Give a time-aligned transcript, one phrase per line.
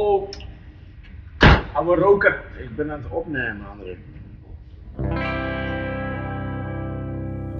[0.00, 0.28] Oh,
[1.72, 2.42] ouwe roker.
[2.62, 3.96] Ik ben aan het opnemen, André.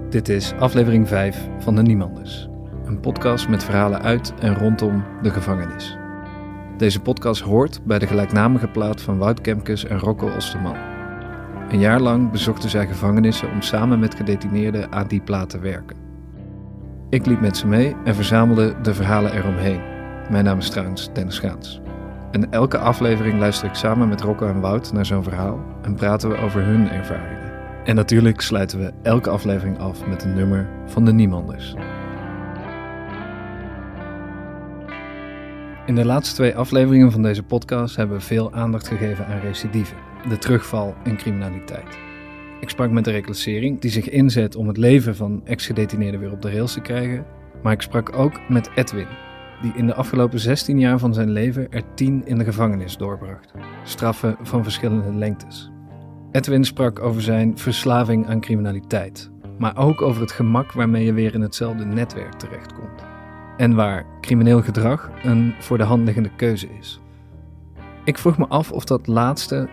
[0.09, 2.47] Dit is aflevering 5 van De Niemanders.
[2.85, 5.97] Een podcast met verhalen uit en rondom de gevangenis.
[6.77, 10.77] Deze podcast hoort bij de gelijknamige plaat van Wout Kemkes en Rocco Osterman.
[11.69, 15.97] Een jaar lang bezochten zij gevangenissen om samen met gedetineerden aan die plaat te werken.
[17.09, 19.81] Ik liep met ze mee en verzamelde de verhalen eromheen.
[20.29, 21.80] Mijn naam is trouwens Dennis Gaans.
[22.31, 26.29] En elke aflevering luister ik samen met Rocco en Wout naar zo'n verhaal en praten
[26.29, 27.51] we over hun ervaringen.
[27.85, 31.75] En natuurlijk sluiten we elke aflevering af met een nummer van de Niemanders.
[35.85, 39.95] In de laatste twee afleveringen van deze podcast hebben we veel aandacht gegeven aan recidive,
[40.29, 41.97] de terugval en criminaliteit.
[42.59, 46.41] Ik sprak met de reclassering die zich inzet om het leven van ex-gedetineerden weer op
[46.41, 47.25] de rails te krijgen,
[47.63, 49.07] maar ik sprak ook met Edwin,
[49.61, 53.51] die in de afgelopen 16 jaar van zijn leven er 10 in de gevangenis doorbracht.
[53.83, 55.71] Straffen van verschillende lengtes.
[56.31, 61.33] Edwin sprak over zijn verslaving aan criminaliteit, maar ook over het gemak waarmee je weer
[61.33, 63.03] in hetzelfde netwerk terechtkomt.
[63.57, 66.99] En waar crimineel gedrag een voor de hand liggende keuze is.
[68.03, 69.69] Ik vroeg me af of dat laatste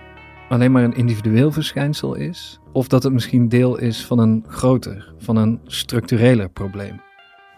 [0.49, 5.15] alleen maar een individueel verschijnsel is, of dat het misschien deel is van een groter,
[5.19, 7.01] van een structureler probleem.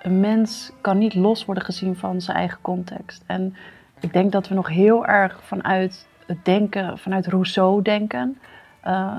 [0.03, 3.23] Een mens kan niet los worden gezien van zijn eigen context.
[3.27, 3.55] En
[4.01, 8.39] ik denk dat we nog heel erg vanuit het denken, vanuit Rousseau denken.
[8.87, 9.19] Uh,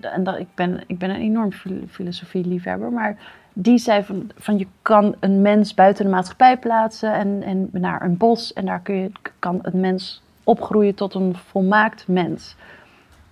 [0.00, 1.52] en dat, ik, ben, ik ben een enorm
[1.88, 3.16] filosofie-liefhebber, maar
[3.52, 8.02] die zei van, van je kan een mens buiten de maatschappij plaatsen en, en naar
[8.02, 12.56] een bos en daar kun je, kan een mens opgroeien tot een volmaakt mens.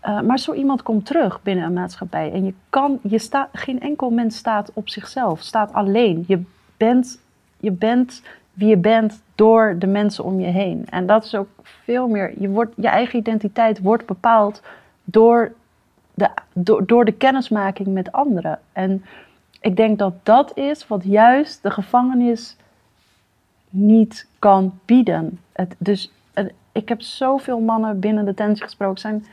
[0.05, 3.81] Uh, maar zo iemand komt terug binnen een maatschappij en je kan, je staat, geen
[3.81, 6.25] enkel mens staat op zichzelf, staat alleen.
[6.27, 6.43] Je
[6.85, 7.21] bent,
[7.57, 10.87] je bent wie je bent door de mensen om je heen.
[10.91, 14.63] En dat is ook veel meer, je, wordt, je eigen identiteit wordt bepaald
[15.05, 15.53] door
[16.15, 18.59] de, door, door de kennismaking met anderen.
[18.73, 19.05] En
[19.61, 22.57] ik denk dat dat is wat juist de gevangenis
[23.69, 25.41] niet kan bieden.
[25.53, 26.13] Het, dus
[26.73, 29.01] ik heb zoveel mannen binnen de tent gesproken.
[29.01, 29.27] zijn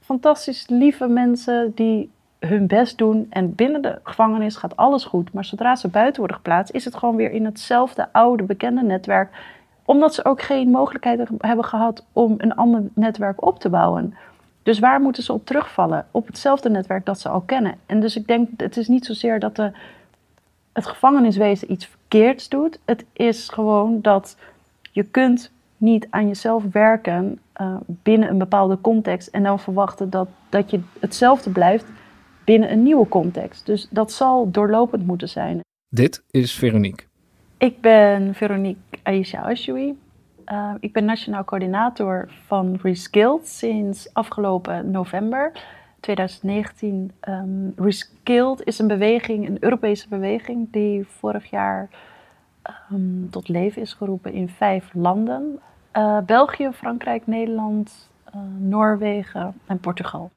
[0.00, 2.10] fantastisch lieve mensen die
[2.46, 3.26] hun best doen.
[3.30, 5.32] En binnen de gevangenis gaat alles goed.
[5.32, 9.28] Maar zodra ze buiten worden geplaatst, is het gewoon weer in hetzelfde oude, bekende netwerk.
[9.84, 14.14] Omdat ze ook geen mogelijkheid hebben gehad om een ander netwerk op te bouwen.
[14.62, 16.06] Dus waar moeten ze op terugvallen?
[16.10, 17.74] Op hetzelfde netwerk dat ze al kennen.
[17.86, 19.72] En dus ik denk, het is niet zozeer dat de,
[20.72, 22.78] het gevangeniswezen iets verkeerds doet.
[22.84, 24.36] Het is gewoon dat
[24.92, 30.28] je kunt niet aan jezelf werken uh, binnen een bepaalde context en dan verwachten dat,
[30.48, 31.84] dat je hetzelfde blijft
[32.44, 33.66] binnen een nieuwe context.
[33.66, 35.60] Dus dat zal doorlopend moeten zijn.
[35.88, 37.06] Dit is Veronique.
[37.58, 39.98] Ik ben Veronique Aisha Ashoui.
[40.46, 45.52] Uh, ik ben nationaal coördinator van Reskilled sinds afgelopen november
[46.00, 47.12] 2019.
[47.28, 51.88] Um, Reskilled is een beweging, een Europese beweging, die vorig jaar
[52.92, 55.60] um, tot leven is geroepen in vijf landen.
[55.96, 60.30] Uh, België, Frankrijk, Nederland, uh, Noorwegen en Portugal.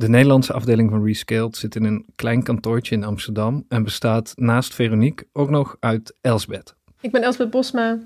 [0.00, 4.74] De Nederlandse afdeling van Rescaled zit in een klein kantoortje in Amsterdam en bestaat naast
[4.74, 6.74] Veronique ook nog uit Elsbeth.
[7.00, 7.98] Ik ben Elsbeth Bosma.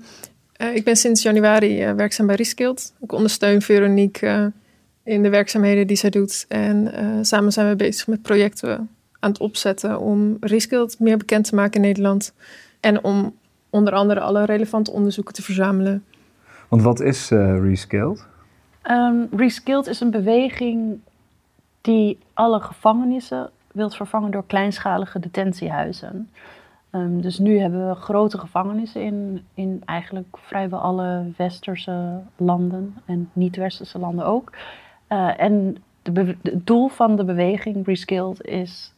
[0.61, 2.93] Uh, ik ben sinds januari werkzaam bij Rescaled.
[3.01, 4.51] Ik ondersteun Veronique
[5.03, 6.45] in de werkzaamheden die zij doet.
[6.47, 6.91] En
[7.25, 8.89] samen zijn we bezig met projecten
[9.19, 12.33] aan het opzetten om Rescaled meer bekend te maken in Nederland.
[12.79, 13.35] En om
[13.69, 16.03] onder andere alle relevante onderzoeken te verzamelen
[16.67, 18.25] want wat is uh, Reskilled?
[18.91, 20.99] Um, Reskilled is een beweging
[21.85, 26.29] die alle gevangenissen wilt vervangen door kleinschalige detentiehuizen.
[26.91, 33.29] Um, dus nu hebben we grote gevangenissen in, in eigenlijk vrijwel alle westerse landen en
[33.33, 34.51] niet-westerse landen ook.
[35.09, 38.93] Uh, en de het doel van de beweging Reskilled is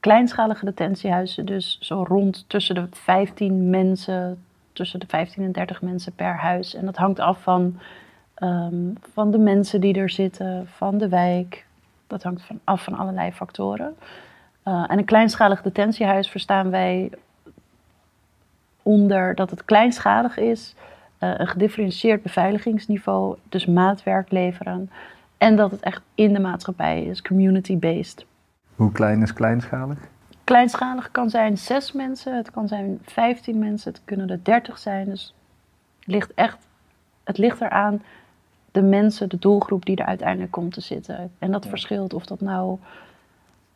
[0.00, 6.12] kleinschalige detentiehuizen, dus zo rond tussen de 15 mensen tussen de 15 en 30 mensen
[6.12, 6.74] per huis.
[6.74, 7.78] En dat hangt af van,
[8.34, 11.65] ehm, van de mensen die er zitten, van de wijk.
[12.06, 13.96] Dat hangt van, af van allerlei factoren.
[14.64, 17.10] Uh, en een kleinschalig detentiehuis verstaan wij
[18.82, 20.74] onder dat het kleinschalig is,
[21.20, 24.90] uh, een gedifferentieerd beveiligingsniveau, dus maatwerk leveren.
[25.38, 28.26] En dat het echt in de maatschappij is, community-based.
[28.76, 29.98] Hoe klein is kleinschalig?
[30.44, 35.04] Kleinschalig kan zijn zes mensen, het kan zijn 15 mensen, het kunnen er 30 zijn.
[35.04, 35.34] Dus
[35.98, 36.58] het ligt echt,
[37.24, 38.02] het ligt eraan
[38.76, 41.30] de mensen, de doelgroep die er uiteindelijk komt te zitten.
[41.38, 42.78] En dat verschilt of dat nou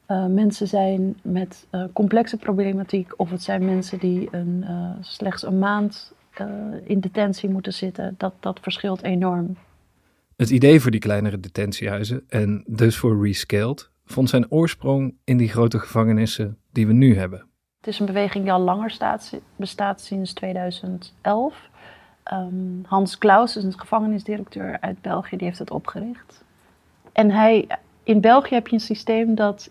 [0.09, 5.43] uh, mensen zijn met uh, complexe problematiek, of het zijn mensen die een, uh, slechts
[5.43, 6.47] een maand eh,
[6.85, 9.57] in detentie moeten zitten, dat, dat verschilt enorm.
[10.37, 15.49] Het idee voor die kleinere detentiehuizen en dus voor Rescaled vond zijn oorsprong in die
[15.49, 17.47] grote gevangenissen die we nu hebben.
[17.79, 21.69] Het is een beweging die al langer staat, bestaat sinds 2011.
[22.23, 26.45] Ehm, Hans Klaus is een gevangenisdirecteur uit België, die heeft het opgericht.
[27.13, 27.67] En hij,
[28.03, 29.71] in België heb je een systeem dat,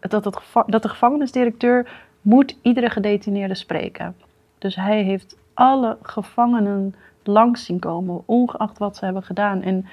[0.00, 4.16] dat, dat de gevangenisdirecteur moet iedere gedetineerde spreken.
[4.58, 9.62] Dus hij heeft alle gevangenen langs zien komen, ongeacht wat ze hebben gedaan.
[9.62, 9.86] En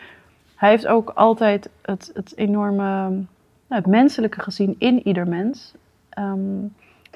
[0.55, 3.25] hij heeft ook altijd het, het enorme, nou,
[3.67, 5.73] het menselijke gezien in ieder mens.
[6.09, 6.65] Ehm,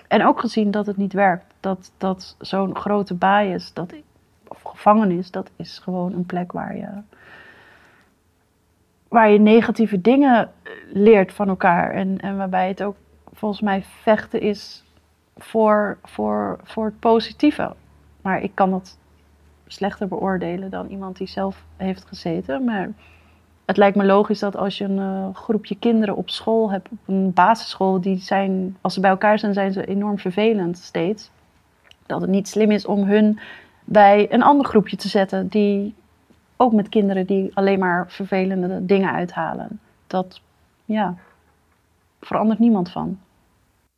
[0.07, 1.53] en ook gezien dat het niet werkt.
[1.59, 3.93] Dat, dat zo'n grote bias, dat,
[4.63, 6.87] gevangenis, dat is gewoon een plek waar je,
[9.07, 10.51] waar je negatieve dingen
[10.93, 11.91] leert van elkaar.
[11.91, 12.95] En, en waarbij het ook
[13.33, 14.83] volgens mij vechten is
[15.37, 17.75] voor, voor, voor het positieve.
[18.21, 18.97] Maar ik kan dat
[19.67, 22.63] slechter beoordelen dan iemand die zelf heeft gezeten.
[22.63, 22.89] Maar
[23.65, 26.97] het lijkt me logisch dat als je een uh, groepje kinderen op school hebt, op
[27.05, 31.31] een basisschool, die zijn, als ze bij elkaar zijn, zijn ze enorm vervelend steeds.
[32.05, 33.39] Dat het niet slim is om hun
[33.85, 35.95] bij een ander groepje te zetten, die
[36.57, 39.79] ook met kinderen die alleen maar vervelende dingen uithalen.
[40.07, 40.41] Dat,
[40.85, 41.17] ja,
[42.21, 43.19] verandert niemand van.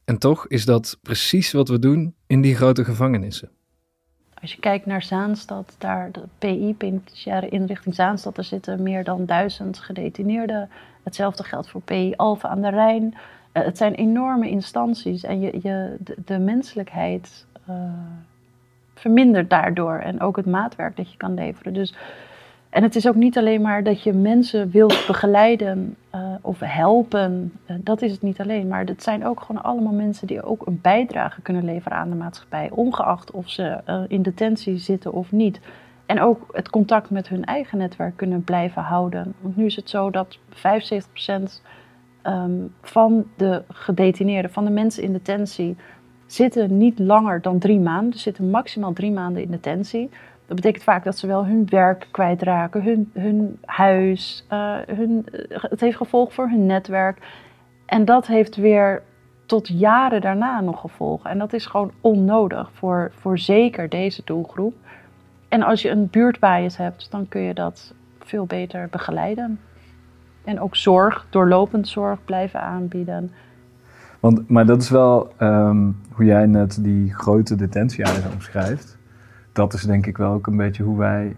[0.05, 3.49] En toch is dat precies wat we doen in die grote gevangenissen.
[4.41, 9.25] Als je kijkt naar Zaanstad, daar de PI, penitentiaire inrichting Zaanstad, er zitten meer dan
[9.25, 10.69] duizend gedetineerden.
[11.03, 13.03] Hetzelfde geldt voor PI Alphen aan de Rijn.
[13.53, 17.75] Uh, het zijn enorme instanties en je, je, de, de menselijkheid uh,
[18.95, 19.97] vermindert daardoor.
[19.97, 21.74] En ook het maatwerk dat je kan leveren.
[21.74, 21.94] Dus
[22.75, 27.53] en het is ook niet alleen maar dat je mensen wilt begeleiden uh, of helpen.
[27.68, 28.68] Uh, dat is het niet alleen.
[28.68, 32.15] Maar het zijn ook gewoon allemaal mensen die ook een bijdrage kunnen leveren aan de
[32.15, 32.69] maatschappij.
[32.71, 35.59] Ongeacht of ze uh, in detentie zitten of niet.
[36.06, 39.33] En ook het contact met hun eigen netwerk kunnen blijven houden.
[39.39, 40.41] Want nu is het zo dat 75%
[42.24, 45.75] um, van de gedetineerden, van de mensen in detentie,
[46.25, 48.12] zitten niet langer dan drie maanden.
[48.12, 50.10] Dus zitten maximaal drie maanden in detentie.
[50.48, 54.45] Dat betekent vaak dat ze wel hun werk kwijtraken, hun, hun huis.
[54.51, 57.18] Uh, hun, het heeft gevolg voor hun netwerk.
[57.86, 59.04] En dat heeft weer
[59.45, 61.30] tot jaren daarna nog gevolgen.
[61.30, 64.75] En dat is gewoon onnodig voor, voor zeker deze doelgroep.
[65.50, 69.60] En als je een buurtbias hebt, dan kun je dat veel beter begeleiden.
[70.44, 73.31] En ook zorg, doorlopend zorg blijven aanbieden.
[74.25, 78.98] Want, maar dat is wel um, hoe jij net die grote detentiehuizen omschrijft
[79.56, 81.36] dat is denk ik wel ook een beetje hoe wij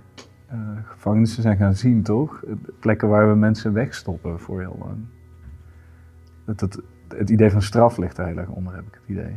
[0.53, 2.43] uh, gevangenissen zijn gaan zien, toch?
[2.79, 4.95] Plekken waar we mensen wegstoppen voor heel lang.
[6.45, 6.79] Dat,
[7.17, 9.35] het, idee van straf ligt er heel erg onder, heb ik het idee.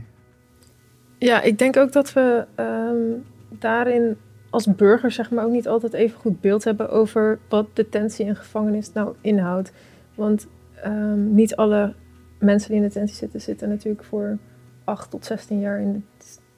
[1.19, 3.25] Ja, ik denk ook dat we um,
[3.58, 4.17] daarin
[4.50, 8.37] als burger zeg maar ook niet altijd even goed beeld hebben over wat detentie en
[8.37, 9.73] gevangenis nou inhoudt.
[10.14, 10.47] Want
[10.87, 11.94] um, niet alle
[12.40, 14.38] mensen die in detentie zitten, zitten natuurlijk voor
[14.84, 16.04] 8 tot 16 jaar in,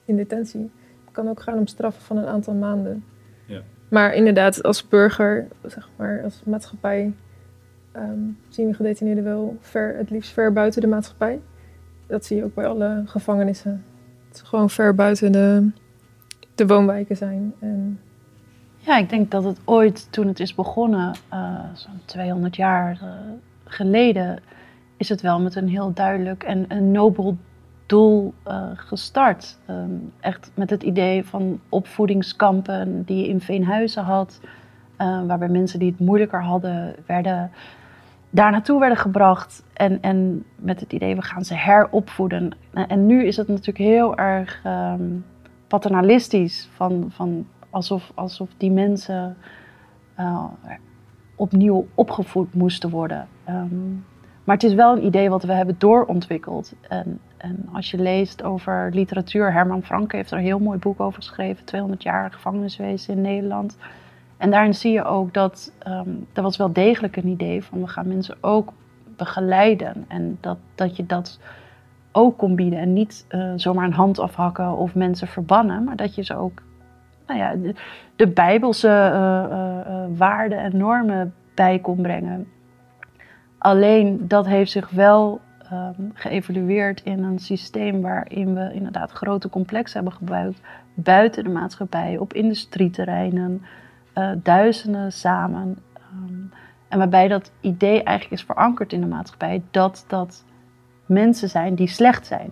[0.05, 0.71] in detentie
[1.13, 3.05] kan ook gaan om straffen van een aantal maanden.
[3.47, 3.61] Ja.
[3.89, 7.13] Maar inderdaad, als burger, zeg maar, als maatschappij,
[7.97, 11.41] um, zien we gedetineerden wel ver, het liefst ver buiten de maatschappij.
[12.07, 13.85] Dat zie je ook bij alle gevangenissen.
[14.29, 15.71] Dat ze gewoon ver buiten de,
[16.55, 17.55] de woonwijken zijn.
[17.59, 18.01] En
[18.77, 23.09] ja, ik denk dat het ooit, toen het is begonnen, uh, zo'n 200 jaar uh,
[23.65, 24.39] geleden,
[25.03, 27.37] is het wel met een heel duidelijk en een nobel
[27.87, 29.59] doel uh, gestart.
[29.71, 34.41] Um, echt met het idee van opvoedingskampen die je in Veenhuizen had,
[34.99, 37.51] uh, waarbij mensen die het moeilijker hadden, werden,
[38.31, 39.65] daar naartoe werden gebracht.
[39.73, 42.53] En, en met het idee, we gaan ze heropvoeden.
[42.73, 45.25] En, en nu is het natuurlijk heel erg um,
[45.67, 49.37] paternalistisch, van, van alsof, alsof die mensen
[51.35, 53.29] opnieuw opgevoed moesten worden.
[53.49, 54.05] Um,
[54.45, 56.73] maar het is wel een idee wat we hebben doorontwikkeld.
[56.89, 57.21] En,
[57.73, 61.65] als je leest over literatuur, Herman Franke heeft er een heel mooi boek over geschreven,
[61.65, 63.79] 200 jaar gevangeniswezen in Nederland.
[64.37, 67.89] En daarin zie je ook dat um, er was wel degelijk een idee van we
[67.89, 68.73] gaan mensen ook
[69.17, 70.05] begeleiden.
[70.09, 71.41] En dat, dat je dat
[72.13, 72.79] ook kon bieden.
[72.79, 76.63] En niet uh, zomaar een hand afhakken of mensen verbannen, maar dat je ze ook
[77.27, 77.75] nou ja,
[78.17, 82.47] de, bijbelse uh, uh, waarden en normen bij kon brengen.
[83.63, 85.41] Alleen dat heeft zich wel
[85.73, 90.57] um, geëvolueerd in een systeem waarin we inderdaad grote complexen hebben gebouwd
[90.95, 93.63] buiten de maatschappij, op industrieterreinen,
[94.15, 95.79] uh, duizenden samen.
[96.13, 96.53] Um,
[96.89, 100.45] en waarbij dat idee eigenlijk is verankerd in de maatschappij dat dat
[101.07, 102.51] mensen zijn die slecht zijn.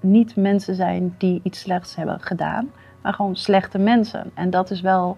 [0.00, 2.70] Niet mensen zijn die iets slechts hebben gedaan,
[3.02, 4.30] maar gewoon slechte mensen.
[4.34, 5.16] En dat is wel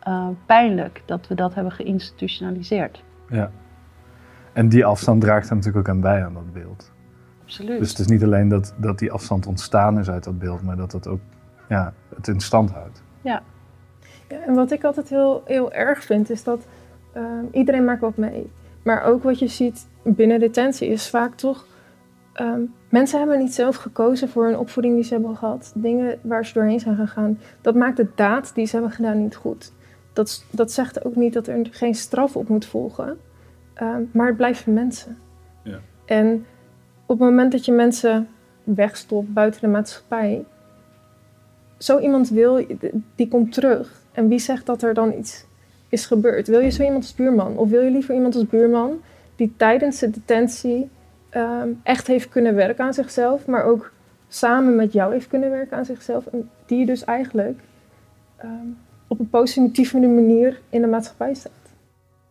[0.00, 3.02] eh, pijnlijk dat we dat hebben geïnstitutionaliseerd.
[3.28, 3.50] Ja.
[4.58, 6.90] En die afstand draagt er natuurlijk ook aan bij aan dat beeld.
[7.42, 7.78] Absoluut.
[7.78, 10.76] Dus het is niet alleen dat, dat die afstand ontstaan is uit dat beeld, maar
[10.76, 11.20] dat het ook
[11.68, 13.02] ja, het in stand houdt.
[13.20, 13.42] Ja,
[14.28, 16.66] en wat ik altijd heel, heel erg vind, is dat
[17.12, 18.50] ehm, iedereen maakt wat mee.
[18.82, 21.66] Maar ook wat je ziet binnen detentie is vaak toch...
[22.32, 25.72] ehm, mensen hebben niet zelf gekozen voor een opvoeding die ze hebben gehad.
[25.74, 27.38] Dingen waar ze doorheen zijn gegaan.
[27.60, 29.72] Dat maakt de daad die ze hebben gedaan niet goed.
[30.12, 33.18] Dat, dat zegt ook niet dat er geen straf op moet volgen.
[33.78, 35.18] Ehm, maar het blijven mensen.
[35.62, 35.78] Ja.
[36.04, 36.46] En
[37.06, 38.28] op het moment dat je mensen
[38.64, 40.44] wegstopt buiten de maatschappij...
[41.78, 42.66] Zo iemand wil,
[43.14, 44.02] die komt terug.
[44.12, 45.44] En wie zegt dat er dan iets
[45.88, 46.48] is gebeurd?
[46.48, 47.56] Wil je zo iemand als buurman?
[47.56, 49.00] Of wil je liever iemand als buurman
[49.36, 50.88] die tijdens de detentie
[51.30, 53.92] ehm, echt heeft kunnen werken aan zichzelf, maar ook
[54.28, 56.26] samen met jou heeft kunnen werken aan zichzelf?
[56.26, 57.60] En die dus eigenlijk
[58.36, 58.66] ehm,
[59.06, 61.52] op een positieve manier in de maatschappij staat.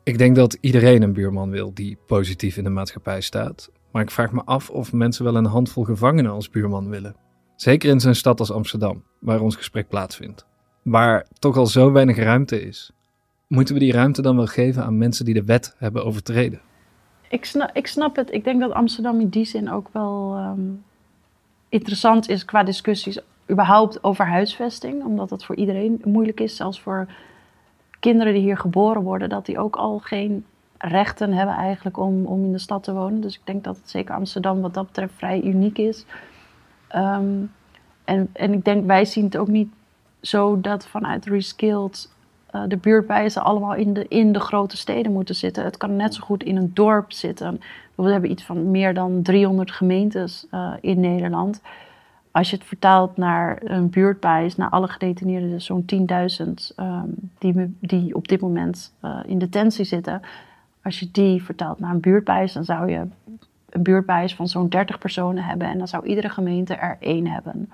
[0.07, 3.71] Ik denk dat iedereen een buurman wil die positief in de maatschappij staat.
[3.91, 7.15] Maar ik vraag me af of mensen wel een handvol gevangenen als buurman willen.
[7.55, 10.45] Zeker in zo'n stad als Amsterdam, waar ons gesprek plaatsvindt.
[10.81, 12.91] Waar toch al zo weinig ruimte is.
[13.47, 16.61] Moeten we die ruimte dan wel geven aan mensen die de wet hebben overtreden?
[17.29, 18.33] Ik snap, ik snap het.
[18.33, 20.69] Ik denk dat Amsterdam in die zin ook wel ehm,
[21.69, 23.19] interessant is qua discussies
[23.51, 25.03] überhaupt over huisvesting.
[25.03, 26.55] Omdat dat voor iedereen moeilijk is.
[26.55, 27.07] Zelfs voor
[27.99, 29.29] kinderen die hier geboren worden.
[29.29, 30.45] Dat die ook al geen
[30.77, 33.21] rechten hebben eigenlijk om, om in de stad te wonen.
[33.21, 36.05] Dus ik denk dat het zeker Amsterdam wat dat betreft vrij uniek is.
[36.87, 37.43] Ehm,
[38.03, 39.69] en, en ik denk, wij zien het ook niet
[40.21, 42.09] zo dat vanuit Reskilled
[42.51, 45.63] eh, de buurtwijzen allemaal in de, in de grote steden moeten zitten.
[45.63, 47.61] Het kan net zo goed in een dorp zitten.
[47.95, 51.61] We hebben iets van meer dan 300 gemeentes eh, in Nederland.
[52.37, 55.85] Als je het vertaalt naar een buurtwijs, naar alle gedetineerden, dus zo'n
[56.45, 60.21] 10.000 ehm, die, die op dit moment eh, in detentie zitten.
[60.83, 63.07] Als je die vertaalt naar een buurtwijs, dan zou je
[63.69, 65.67] een buurtwijs van zo'n 30 personen hebben.
[65.67, 67.71] En dan zou iedere gemeente er één hebben.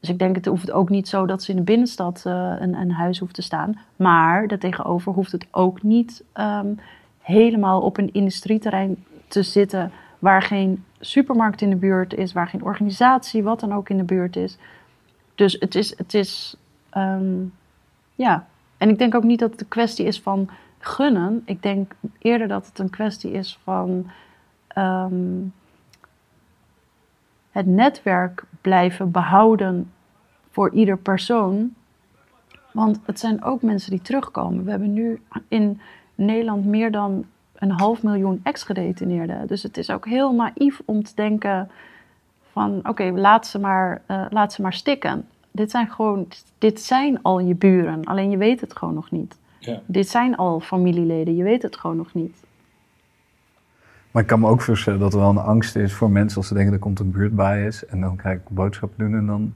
[0.00, 2.74] Dus ik denk, het hoeft ook niet zo dat ze in de binnenstad eh, een,
[2.74, 3.78] een huis hoeft te staan.
[3.96, 6.72] Maar daartegenover hoeft het ook niet ehm,
[7.18, 9.92] helemaal op een industrieterrein te zitten...
[10.18, 14.04] waar geen supermarkt in de buurt is, waar geen organisatie, wat dan ook in de
[14.04, 14.58] buurt is.
[15.34, 16.56] Dus het is, het is
[16.90, 17.44] ehm,
[18.14, 18.46] ja.
[18.76, 20.48] En ik denk ook niet dat het een kwestie is van
[20.78, 21.42] gunnen.
[21.44, 24.10] Ik denk eerder dat het een kwestie is van
[24.66, 25.40] ehm,
[27.50, 29.92] het netwerk blijven behouden
[30.50, 31.74] voor ieder persoon.
[32.72, 34.64] Want het zijn ook mensen die terugkomen.
[34.64, 35.80] We hebben nu in
[36.14, 37.24] Nederland meer dan
[37.58, 39.46] een half miljoen ex-gedetineerden.
[39.46, 41.70] Dus het is ook heel naïef om te denken
[42.52, 45.26] van oké, laat, ze maar, eh, laat ze maar stikken.
[45.50, 49.38] Dit zijn gewoon, dit zijn al je buren, alleen je weet het gewoon nog niet.
[49.58, 49.80] Ja.
[49.86, 52.46] Dit zijn al familieleden, je weet het gewoon nog niet.
[54.10, 56.48] Maar ik kan me ook voorstellen dat er wel een angst is voor mensen als
[56.48, 59.54] ze denken er komt een buurtbias en dan ga ik boodschappen doen en dan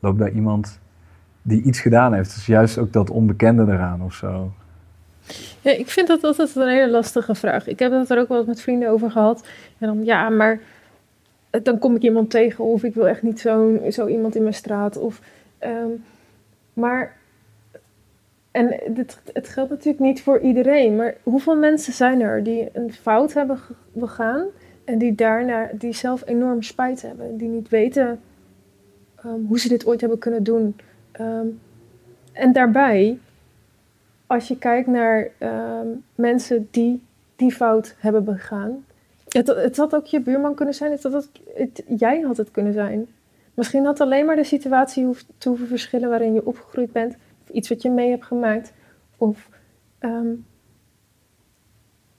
[0.00, 0.80] loopt daar iemand
[1.42, 2.34] die iets gedaan heeft.
[2.34, 4.52] Dus juist ook dat onbekende eraan of zo.
[5.60, 7.66] Ja, ik vind dat altijd een hele lastige vraag.
[7.66, 9.46] Ik heb het er ook wel eens met vrienden over gehad.
[9.78, 10.60] En dan, ja, maar
[11.62, 14.54] dan kom ik iemand tegen of ik wil echt niet zo, zo iemand in mijn
[14.54, 14.96] straat.
[14.96, 15.20] Of,
[15.58, 15.90] ehm,
[16.72, 17.16] maar,
[18.50, 18.80] en
[19.32, 23.58] het geldt natuurlijk niet voor iedereen, maar hoeveel mensen zijn er die een fout hebben
[23.92, 24.46] begaan
[24.84, 28.20] en die daarna, die zelf enorm spijt hebben, die niet weten
[29.16, 30.76] ehm, hoe ze dit ooit hebben kunnen doen.
[31.12, 31.46] Ehm,
[32.32, 33.18] en daarbij
[34.26, 37.02] als je kijkt naar ehm, mensen die
[37.36, 38.84] die fout hebben begaan.
[39.28, 40.90] Het, het had ook je buurman kunnen zijn.
[40.90, 43.06] Het had ook, het, jij had het kunnen zijn.
[43.54, 47.16] Misschien had alleen maar de situatie hoeft, te hoeven verschillen waarin je opgegroeid bent.
[47.42, 48.72] Of iets wat je mee hebt gemaakt.
[49.16, 49.48] Of
[49.98, 50.32] ehm,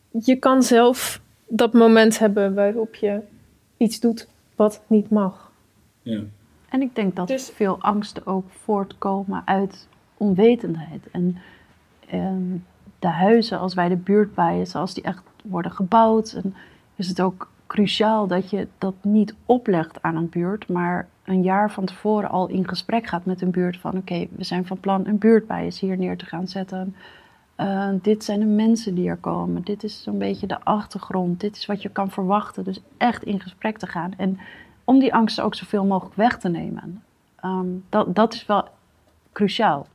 [0.10, 3.22] je kan zelf dat moment hebben waarop je
[3.78, 5.52] iets doet wat niet mag.
[6.02, 6.22] Ja.
[6.70, 11.04] En ik denk dat Dus- veel angsten ook voortkomen uit onwetendheid.
[11.12, 11.38] En
[12.20, 12.58] ehm,
[13.00, 16.56] de huizen, als wij de buurt bijen, als die echt worden gebouwd, en
[16.96, 21.72] is het ook cruciaal dat je dat niet oplegt aan een buurt, maar een jaar
[21.72, 25.08] van tevoren al in gesprek gaat met een buurt van oké, we zijn van plan
[25.08, 26.96] een buurtbijes hier neer te gaan zetten.
[27.56, 29.62] Eh, dit zijn de mensen die er komen.
[29.64, 31.40] Dit is zo'n beetje de achtergrond.
[31.40, 32.64] Dit is wat je kan verwachten.
[32.64, 34.14] Dus echt in gesprek te gaan.
[34.18, 34.40] En
[34.84, 37.04] om die angsten ook zoveel mogelijk weg te nemen.
[37.36, 38.68] Ehm, dat, dat is wel
[39.32, 39.88] cruciaal.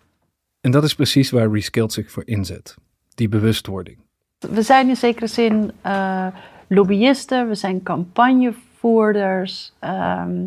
[0.61, 2.77] En dat is precies waar Reskilled zich voor inzet.
[3.15, 3.99] Die bewustwording.
[4.39, 6.27] We zijn in zekere zin eh,
[6.69, 9.73] lobbyisten, we zijn campagnevoerders.
[9.79, 10.45] ehm,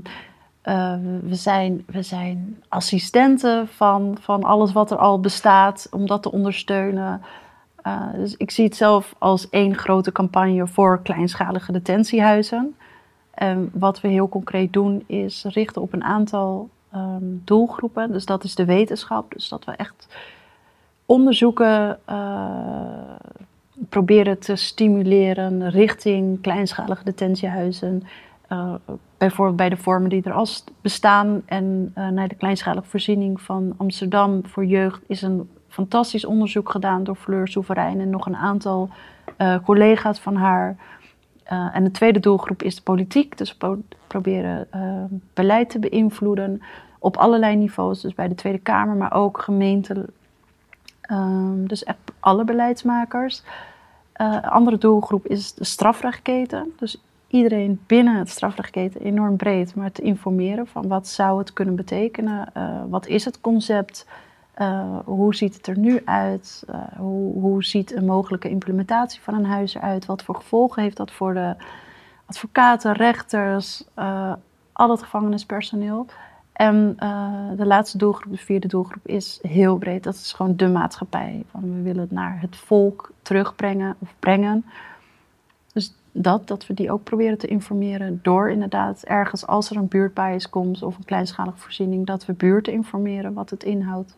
[0.67, 6.21] Uh, we, zijn, we zijn assistenten van, van alles wat er al bestaat om dat
[6.21, 7.21] te ondersteunen.
[7.87, 12.75] Uh, dus ik zie het zelf als één grote campagne voor kleinschalige detentiehuizen.
[13.31, 18.11] En wat we heel concreet doen is richten op een aantal um, doelgroepen.
[18.11, 19.33] Dus dat is de wetenschap.
[19.33, 20.07] Dus dat we echt
[21.05, 23.15] onderzoeken uh,
[23.89, 28.03] proberen te stimuleren richting kleinschalige detentiehuizen.
[28.51, 28.73] Uh,
[29.17, 30.47] bijvoorbeeld bij de vormen die er al
[30.81, 31.41] bestaan.
[31.45, 37.03] En uh, naar de kleinschalige voorziening van Amsterdam voor jeugd is een fantastisch onderzoek gedaan
[37.03, 38.89] door Fleur Soeverein en nog een aantal
[39.63, 40.75] collega's van haar.
[41.51, 43.37] Uh, en de tweede doelgroep is de politiek.
[43.37, 46.61] Dus we proberen uh, beleid te beïnvloeden
[46.99, 48.01] op allerlei niveaus.
[48.01, 50.05] Dus bij de Tweede Kamer, maar ook gemeenten.
[51.11, 53.43] Um, dus echt alle beleidsmakers.
[54.13, 56.73] Een andere doelgroep is de strafrechtketen.
[56.77, 61.75] Dus iedereen binnen het strafrechtketen enorm breed, maar te informeren van wat zou het kunnen
[61.75, 62.51] betekenen,
[62.89, 64.07] wat is het concept,
[64.57, 69.33] uh, hoe ziet het er nu uit, uh, hoe, hoe ziet een mogelijke implementatie van
[69.33, 71.55] een huis eruit, wat voor gevolgen heeft dat voor de
[72.25, 73.83] advocaten, rechters,
[74.71, 76.05] al het gevangenispersoneel.
[76.53, 76.95] En
[77.57, 80.03] de laatste doelgroep, de vierde doelgroep, is heel breed.
[80.03, 81.43] Dat is gewoon de maatschappij.
[81.51, 84.65] We willen het naar het volk terugbrengen of brengen
[86.13, 90.49] dat, dat we die ook proberen te informeren door inderdaad ergens als er een buurtbias
[90.49, 94.15] komt of een kleinschalige voorziening, dat we buurten informeren wat het inhoudt.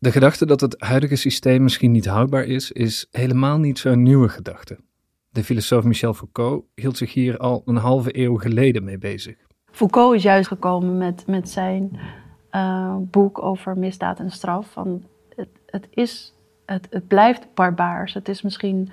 [0.00, 4.28] De gedachte dat het huidige systeem misschien niet houdbaar is, is helemaal niet zo'n nieuwe
[4.28, 4.78] gedachte.
[5.30, 9.36] De filosoof Michel Foucault hield zich hier al een halve eeuw geleden mee bezig.
[9.70, 11.98] Foucault is juist gekomen met, met zijn
[12.52, 14.70] uh, boek over misdaad en straf.
[14.72, 15.04] Van
[15.36, 18.14] het, het, is, het, het blijft barbaars.
[18.14, 18.90] Het is misschien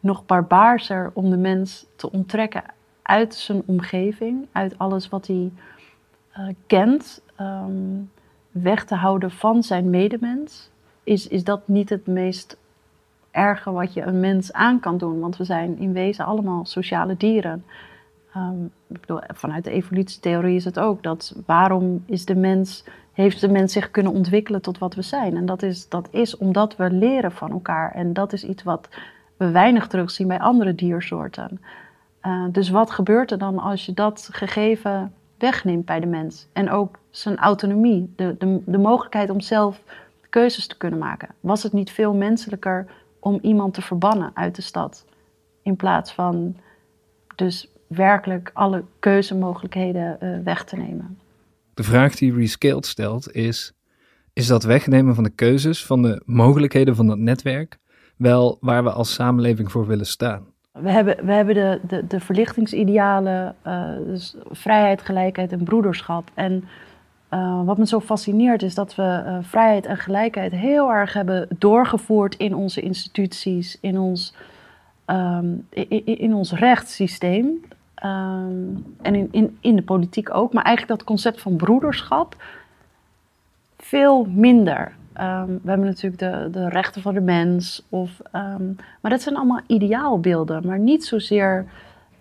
[0.00, 2.64] nog barbaarser om de mens te onttrekken
[3.02, 5.52] uit zijn omgeving, uit alles wat hij
[6.38, 8.10] uh, kent, um,
[8.52, 10.70] weg te houden van zijn medemens,
[11.04, 12.56] is, is dat niet het meest
[13.30, 15.20] erge wat je een mens aan kan doen.
[15.20, 17.64] Want we zijn in wezen allemaal sociale dieren.
[18.36, 23.40] Um, ik bedoel, vanuit de evolutietheorie is het ook dat waarom is de mens, heeft
[23.40, 25.36] de mens zich kunnen ontwikkelen tot wat we zijn?
[25.36, 27.92] En dat is, dat is omdat we leren van elkaar.
[27.94, 28.88] En dat is iets wat
[29.36, 31.60] we weinig terugzien bij andere diersoorten.
[32.22, 35.12] Uh, dus wat gebeurt er dan als je dat gegeven
[35.42, 36.46] wegneemt bij de mens?
[36.52, 39.82] En ook zijn autonomie, de, de, de mogelijkheid om zelf
[40.28, 41.28] keuzes te kunnen maken.
[41.40, 42.86] Was het niet veel menselijker
[43.18, 45.04] om iemand te verbannen uit de stad?
[45.62, 46.56] In plaats van
[47.36, 51.18] dus werkelijk alle keuzemogelijkheden uh, weg te nemen.
[51.74, 53.72] De vraag die Rescaled stelt is:
[54.32, 57.78] is dat wegnemen van de keuzes, van de mogelijkheden van dat netwerk,
[58.16, 60.51] wel waar we als samenleving voor willen staan.
[60.72, 66.30] We hebben, we hebben de, de, de verlichtingsidealen, uh, dus vrijheid, gelijkheid en broederschap.
[66.34, 66.64] En
[67.30, 71.48] uh, wat me zo fascineert is dat we uh, vrijheid en gelijkheid heel erg hebben
[71.58, 74.34] doorgevoerd in onze instituties, in ons,
[75.06, 75.66] um,
[76.04, 77.46] in, ons rechtssysteem
[78.04, 80.52] um, en in, in, in de politiek ook.
[80.52, 82.36] Maar eigenlijk dat concept van broederschap
[83.78, 84.92] veel minder.
[85.20, 87.86] Um, we hebben natuurlijk de, de rechten van de mens.
[87.88, 91.66] Of, um, maar dat zijn allemaal ideaalbeelden, maar niet zozeer.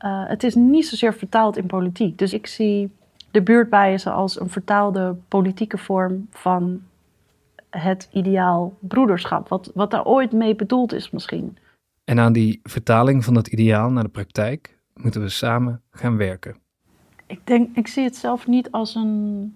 [0.05, 2.17] Uh, het is niet zozeer vertaald in politiek.
[2.17, 2.91] Dus ik zie
[3.31, 6.81] de buurtbijen als een vertaalde politieke vorm van
[7.69, 9.47] het ideaal broederschap.
[9.47, 11.57] Wat, wat daar ooit mee bedoeld is, misschien.
[12.03, 16.55] En aan die vertaling van dat ideaal naar de praktijk moeten we samen gaan werken.
[17.27, 19.55] Ik denk, ik zie het zelf niet als een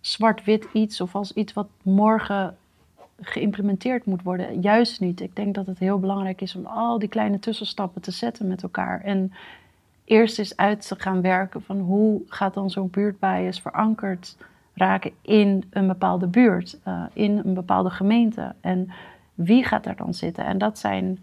[0.00, 2.56] zwart-wit iets of als iets wat morgen
[3.20, 4.60] geïmplementeerd moet worden.
[4.60, 5.20] Juist niet.
[5.20, 8.62] Ik denk dat het heel belangrijk is om al die kleine tussenstappen te zetten met
[8.62, 9.00] elkaar.
[9.00, 9.32] En
[10.04, 14.36] eerst eens uit te gaan werken van hoe gaat dan zo'n buurtbias verankerd
[14.74, 18.54] raken in een bepaalde buurt, uh, in een bepaalde gemeente.
[18.60, 18.90] En
[19.34, 20.44] wie gaat daar dan zitten?
[20.44, 21.18] En dat zijn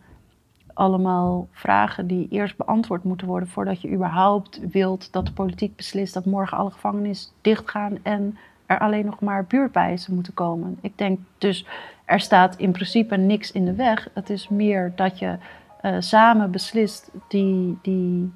[0.73, 6.13] allemaal vragen die eerst beantwoord moeten worden voordat je überhaupt wilt dat de politiek beslist
[6.13, 10.77] dat morgen alle gevangenissen dichtgaan en er alleen nog maar buurtbijzen moeten komen.
[10.82, 11.65] Ik denk dus,
[12.06, 14.08] er staat in principe niks in de weg.
[14.13, 15.38] Het is meer dat je
[15.82, 18.34] uh, samen beslist die, die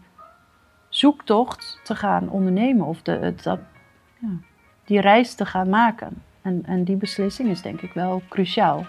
[0.89, 3.59] zoektocht te gaan ondernemen of de, dat,
[4.19, 4.29] ja,
[4.85, 6.23] die reis te gaan maken.
[6.41, 8.85] En, en die beslissing is denk ik wel cruciaal.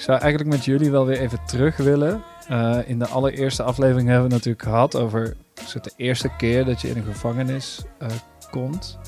[0.00, 2.22] Zou eigenlijk met jullie wel weer even terug willen.
[2.50, 5.36] Uh, in de allereerste aflevering hebben we natuurlijk gehad over
[5.82, 8.08] de eerste keer dat je in een gevangenis uh,
[8.50, 8.98] komt.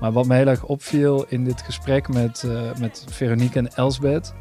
[0.00, 4.34] Maar wat me heel erg opviel in dit gesprek met, uh, met Veronique en Elsbeth,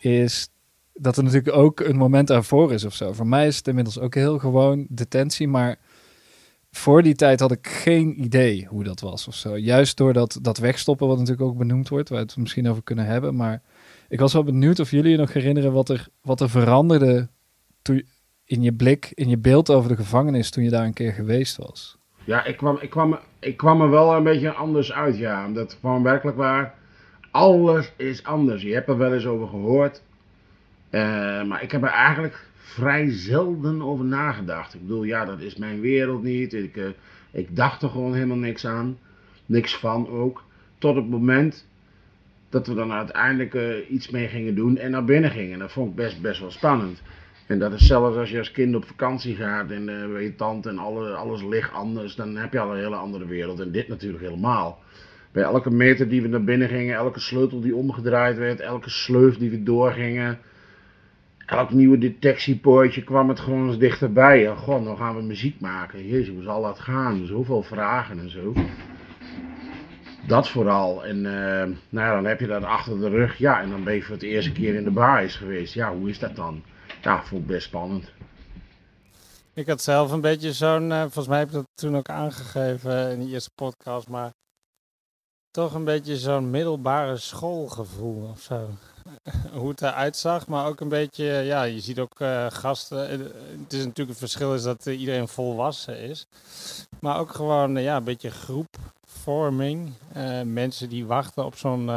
[0.00, 0.48] is
[0.94, 3.12] dat er natuurlijk ook een moment daarvoor is of zo.
[3.12, 5.76] Voor mij is het inmiddels ook heel gewoon detentie, maar
[6.70, 9.58] voor die tijd had ik geen idee hoe dat was of zo.
[9.58, 12.82] Juist door dat, dat wegstoppen, wat natuurlijk ook benoemd wordt, waar we het misschien over
[12.82, 13.36] kunnen hebben.
[13.36, 13.62] Maar
[14.08, 17.28] ik was wel benieuwd of jullie je nog herinneren wat er, wat er veranderde
[18.44, 21.56] in je blik, in je beeld over de gevangenis toen je daar een keer geweest
[21.56, 21.98] was.
[22.24, 25.46] Ja, ik kwam, ik kwam, ik kwam er wel een beetje anders uit, ja.
[25.46, 26.74] Omdat gewoon werkelijk waar,
[27.30, 28.62] alles is anders.
[28.62, 30.02] Je hebt er wel eens over gehoord.
[30.90, 31.00] Uh,
[31.44, 34.74] maar ik heb er eigenlijk vrij zelden over nagedacht.
[34.74, 36.52] Ik bedoel, ja, dat is mijn wereld niet.
[36.52, 36.88] Ik, uh,
[37.30, 38.98] ik dacht er gewoon helemaal niks aan.
[39.46, 40.44] Niks van ook.
[40.78, 41.65] Tot het moment
[42.56, 45.58] dat we dan uiteindelijk uh, iets mee gingen doen en naar binnen gingen.
[45.58, 47.02] Dat vond ik best, best wel spannend.
[47.46, 50.34] En dat is zelfs als je als kind op vakantie gaat en uh, bij je
[50.34, 53.60] tante en alle, alles ligt anders, dan heb je al een hele andere wereld.
[53.60, 54.78] En dit natuurlijk helemaal.
[55.32, 59.36] Bij elke meter die we naar binnen gingen, elke sleutel die omgedraaid werd, elke sleuf
[59.38, 60.38] die we doorgingen,
[61.46, 64.46] elk nieuwe detectiepoortje kwam het gewoon eens dichterbij.
[64.46, 66.06] En god, nou gaan we muziek maken.
[66.06, 67.26] Jezus, hoe zal dat gaan?
[67.26, 68.52] Zoveel vragen en zo.
[70.26, 71.04] Dat vooral.
[71.04, 73.38] En uh, nou ja, dan heb je dat achter de rug.
[73.38, 75.74] Ja, en dan ben je voor het eerste keer in de bar geweest.
[75.74, 76.62] Ja, hoe is dat dan?
[77.02, 78.12] Ja, ik best spannend.
[79.54, 83.10] Ik had zelf een beetje zo'n, uh, volgens mij heb ik dat toen ook aangegeven
[83.10, 84.30] in de eerste podcast, maar
[85.50, 88.68] toch een beetje zo'n middelbare schoolgevoel of zo.
[89.58, 93.10] Hoe het eruit zag, maar ook een beetje, ja, je ziet ook uh, gasten.
[93.60, 96.26] Het is natuurlijk het verschil is dat iedereen volwassen is,
[97.00, 98.30] maar ook gewoon, ja, een beetje
[99.26, 101.90] Uh, mensen die wachten op zo'n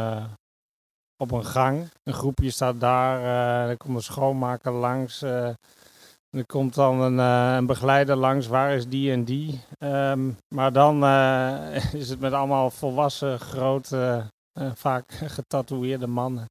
[1.18, 1.90] op een gang.
[2.04, 5.22] Een groepje staat daar, uh, er komt een schoonmaker langs.
[5.22, 9.60] Er komt dan een, een, begeleider langs, waar is die en die.
[9.80, 11.06] Um, maar dan
[12.02, 14.26] is het met allemaal volwassen, grote,
[14.74, 16.46] vaak getatoeëerde mannen.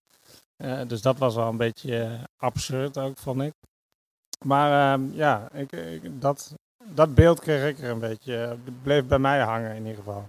[0.86, 3.52] dus dat was wel een beetje absurd ook, vond ik.
[4.44, 9.40] Maar um, ja, ik, dat, dat beeld kreeg ik er een beetje, bleef bij mij
[9.40, 10.28] hangen in ieder geval.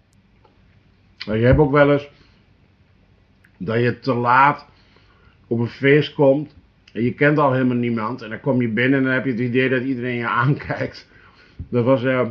[1.25, 2.09] Je hebt ook wel eens
[3.57, 4.67] dat je te laat
[5.47, 6.55] op een feest komt
[6.93, 8.21] en je kent al helemaal niemand.
[8.21, 11.09] En dan kom je binnen en dan heb je het idee dat iedereen je aankijkt.
[11.69, 12.27] Dat was uh,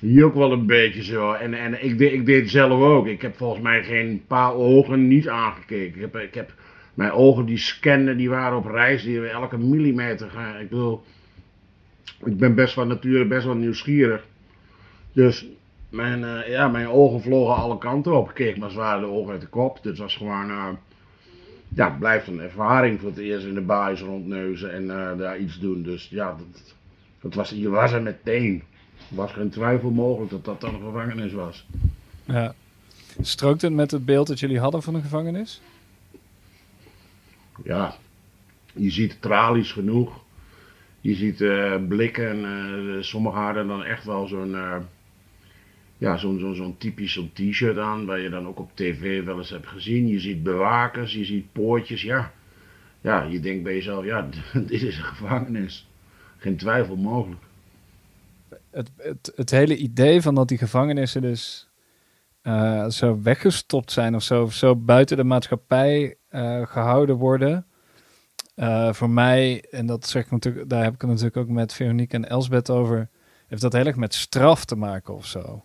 [0.00, 1.32] hier ook wel een beetje zo.
[1.32, 3.06] En, en ik, deed, ik deed het zelf ook.
[3.06, 5.94] Ik heb volgens mij geen paar ogen niet aangekeken.
[5.94, 6.54] Ik heb, ik heb
[6.94, 10.60] mijn ogen die scannen, die waren op reis, die elke millimeter gaan.
[10.60, 11.02] Ik bedoel,
[12.24, 14.26] ik ben best van nature best wel nieuwsgierig.
[15.12, 15.46] Dus
[15.92, 18.28] mijn, uh, ja, mijn ogen vlogen alle kanten op.
[18.28, 19.78] Ik keek maar zwaar de ogen uit de kop.
[19.82, 20.68] Dus het was gewoon, uh,
[21.68, 25.38] ja, het blijft een ervaring voor het eerst in de baas rondneuzen en uh, daar
[25.38, 25.82] iets doen.
[25.82, 26.74] Dus ja, dat,
[27.20, 28.62] dat was, je was er meteen.
[29.10, 31.66] Er was geen twijfel mogelijk dat dat dan een gevangenis was.
[32.24, 32.54] Ja.
[33.20, 35.60] Strookt het met het beeld dat jullie hadden van een gevangenis?
[37.64, 37.94] Ja,
[38.72, 40.20] je ziet tralies genoeg.
[41.00, 41.36] Je ziet
[41.88, 43.04] blikken.
[43.04, 44.56] sommigen hadden dan echt wel zo'n
[46.02, 49.38] ja, zo'n zo, zo typisch zo'n t-shirt aan, waar je dan ook op tv wel
[49.38, 50.08] eens hebt gezien.
[50.08, 52.32] Je ziet bewakers, je ziet poortjes, ja.
[53.00, 54.28] Ja, je denkt bij jezelf, ja,
[54.68, 55.88] dit is een gevangenis.
[56.36, 57.40] Geen twijfel mogelijk.
[58.70, 61.68] Het, het, het hele idee van dat die gevangenissen dus
[62.42, 67.66] uh, zo weggestopt zijn of zo, zo buiten de maatschappij uh, gehouden worden.
[68.56, 71.72] Uh, voor mij, en dat zeg ik natuurlijk, daar heb ik het natuurlijk ook met
[71.72, 73.08] Veronique en Elsbeth over,
[73.46, 75.64] heeft dat heel erg met straf te maken of zo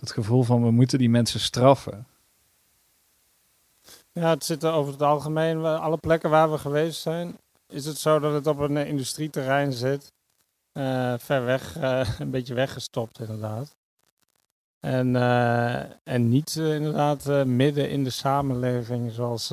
[0.00, 2.06] dat gevoel van we moeten die mensen straffen.
[4.12, 7.98] Ja, het zit er over het algemeen, alle plekken waar we geweest zijn, is het
[7.98, 10.12] zo dat het op een industrieterrein zit.
[10.72, 13.76] Uh, ver weg, uh, een beetje weggestopt inderdaad.
[14.80, 19.52] En, uh, en niet inderdaad midden in de samenleving zoals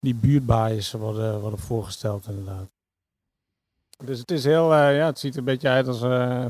[0.00, 2.68] die buurtbaaiers worden, worden voorgesteld inderdaad.
[4.04, 6.00] Dus het is heel, ja, het ziet er een beetje uit als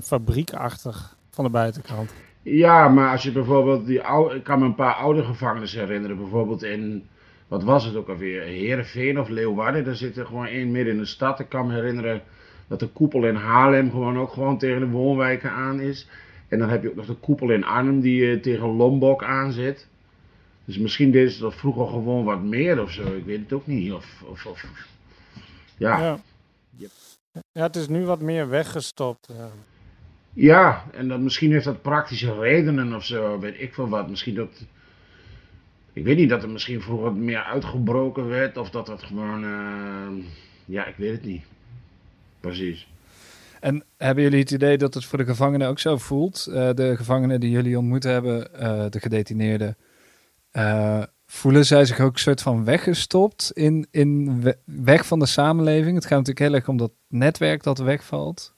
[0.05, 2.13] fabriekachtig van de buitenkant.
[2.43, 6.17] Ja, maar als je bijvoorbeeld die oude, ik kan me een paar oude gevangenissen herinneren,
[6.17, 7.07] bijvoorbeeld in,
[7.49, 11.01] wat was het ook alweer, Heerenveen of Leeuwarden, daar zit er gewoon één midden in
[11.01, 11.41] de stad.
[11.41, 12.23] Ik kan me herinneren
[12.69, 16.09] dat de koepel in Haarlem gewoon ook gewoon tegen de woonwijken aan is.
[16.49, 19.53] En dan heb je ook nog de koepel in Arnhem die uh, tegen Lombok aan
[19.53, 19.89] zit.
[20.65, 23.67] Dus misschien deden ze dat vroeger gewoon wat meer of zo, ik weet het ook
[23.67, 23.93] niet.
[23.93, 24.65] Of, of, of
[25.77, 26.01] ja.
[26.01, 26.19] ja.
[27.53, 29.29] Ja, het is nu wat meer weggestopt.
[29.33, 29.51] Ja.
[30.33, 34.09] Ja, en dat, misschien heeft dat praktische redenen of zo, weet ik veel wat.
[34.09, 34.65] Misschien dat.
[35.93, 39.45] Ik weet niet dat er misschien vroeger meer uitgebroken werd, of dat dat gewoon.
[39.45, 40.25] Uh,
[40.65, 41.43] ja, ik weet het niet.
[42.41, 42.89] Precies.
[43.61, 46.47] En hebben jullie het idee dat het voor de gevangenen ook zo voelt?
[46.49, 49.77] Uh, de gevangenen die jullie ontmoet hebben, uh, de gedetineerden,
[51.27, 55.95] voelen zij zich ook een soort van weggestopt in, in weg van de samenleving?
[55.95, 58.55] Het gaat natuurlijk heel erg om dat netwerk dat wegvalt.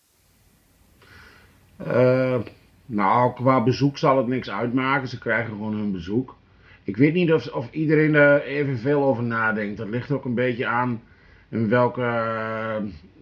[2.86, 5.08] Nou, qua bezoek zal het niks uitmaken.
[5.08, 6.36] Ze krijgen gewoon hun bezoek.
[6.84, 9.76] Ik weet niet of, of iedereen er evenveel over nadenkt.
[9.76, 11.02] Dat ligt ook een beetje aan
[11.48, 12.02] in welke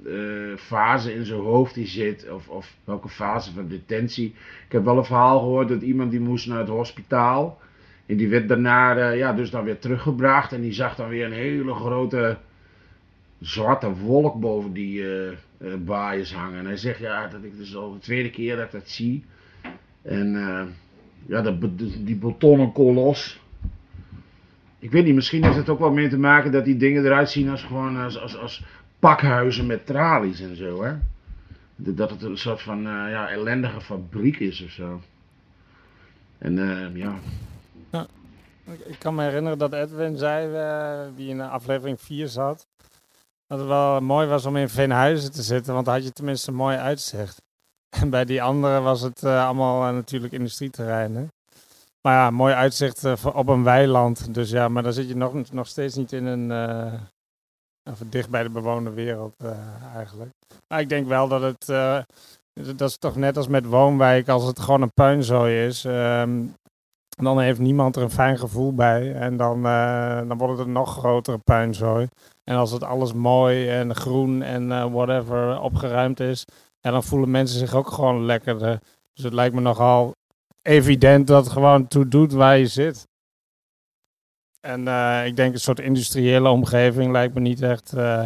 [0.07, 2.31] uh, fase in zijn hoofd hij zit.
[2.31, 4.35] Of, of welke fase van detentie.
[4.67, 7.61] Ik heb wel een verhaal gehoord dat iemand die moest naar het hospitaal.
[8.07, 10.53] En die werd daarna ja, dus dan weer teruggebracht.
[10.53, 12.39] En die zag dan weer een hele grote
[13.41, 15.05] zwarte wolk boven die
[15.85, 16.59] baaiers hangen.
[16.59, 19.25] En hij zegt ja, dat ik dus al de tweede keer dat ik dat zie.
[20.03, 20.33] En
[21.27, 23.41] ja, de, die betonnen kolos
[24.81, 27.31] ik weet niet, misschien heeft het ook wel mee te maken dat die dingen eruit
[27.31, 28.65] zien als gewoon als, als, als
[28.99, 30.95] pakhuizen met tralies en zo, hè.
[31.77, 35.01] Dat het een soort van uh, ja, ellendige fabriek is of zo.
[36.39, 37.15] En uh, ja.
[37.91, 38.07] ja.
[38.65, 42.67] Ik kan me herinneren dat Edwin zei, uh, die in aflevering 4 zat,
[43.51, 46.51] dat het wel mooi was om in Veenhuizen te zitten, want dan had je tenminste
[46.51, 47.43] een mooi uitzicht.
[47.89, 51.29] En bij die andere was het allemaal natuurlijk industrieterreinen.
[52.03, 54.35] Maar ja, mooi uitzicht uh, op een weiland.
[54.35, 56.51] Dus ja, maar dan zit je nog, nog steeds niet in een.
[56.51, 59.35] Uh, dicht bij de bewoonde wereld
[59.95, 60.31] eigenlijk.
[60.69, 61.67] Maar ik denk wel dat het.
[62.77, 65.85] dat is toch net als met woonwijk, als het gewoon een puinzooi is.
[65.85, 66.55] Um,
[67.25, 69.15] dan heeft niemand er een fijn gevoel bij.
[69.15, 69.63] En dan,
[70.29, 72.09] dan wordt het een nog grotere puinzooi.
[72.45, 76.45] En als het alles mooi en groen en whatever opgeruimd is.
[76.81, 78.79] Ja, dan voelen mensen zich ook gewoon lekkerder.
[79.15, 80.15] Dus het lijkt me nogal
[80.63, 83.09] evident dat het gewoon toe doet waar je zit.
[84.61, 88.23] En uh, ik denk een soort industriële omgeving lijkt me niet echt uh,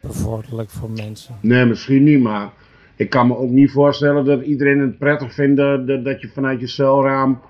[0.00, 1.34] bevorderlijk voor mensen.
[1.40, 2.50] Nee, misschien niet, maar
[2.96, 6.60] ik kan me ook niet voorstellen dat iedereen het prettig vindt dat, dat je vanuit
[6.60, 7.40] je celraam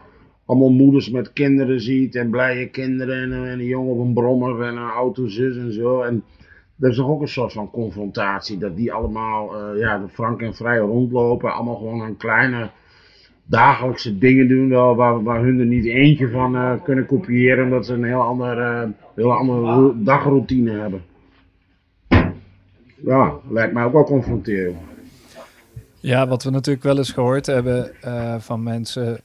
[0.46, 4.62] allemaal moeders met kinderen ziet en blije kinderen en, en een jongen op een brommer
[4.62, 6.02] en een auto zus en zo.
[6.02, 6.24] En
[6.76, 10.54] dat is toch ook een soort van confrontatie, dat die allemaal uh, ja, frank en
[10.54, 12.70] vrij rondlopen, allemaal gewoon een kleine
[13.44, 17.92] dagelijkse dingen doen waar, waar hun er niet eentje van uh, kunnen kopiëren, omdat ze
[17.92, 21.02] een heel andere, uh, heel andere dagroutine hebben.
[23.04, 24.76] Ja, lijkt mij ook wel confronterend.
[26.00, 27.90] Ja, wat we natuurlijk wel eens gehoord hebben
[28.38, 29.20] van mensen,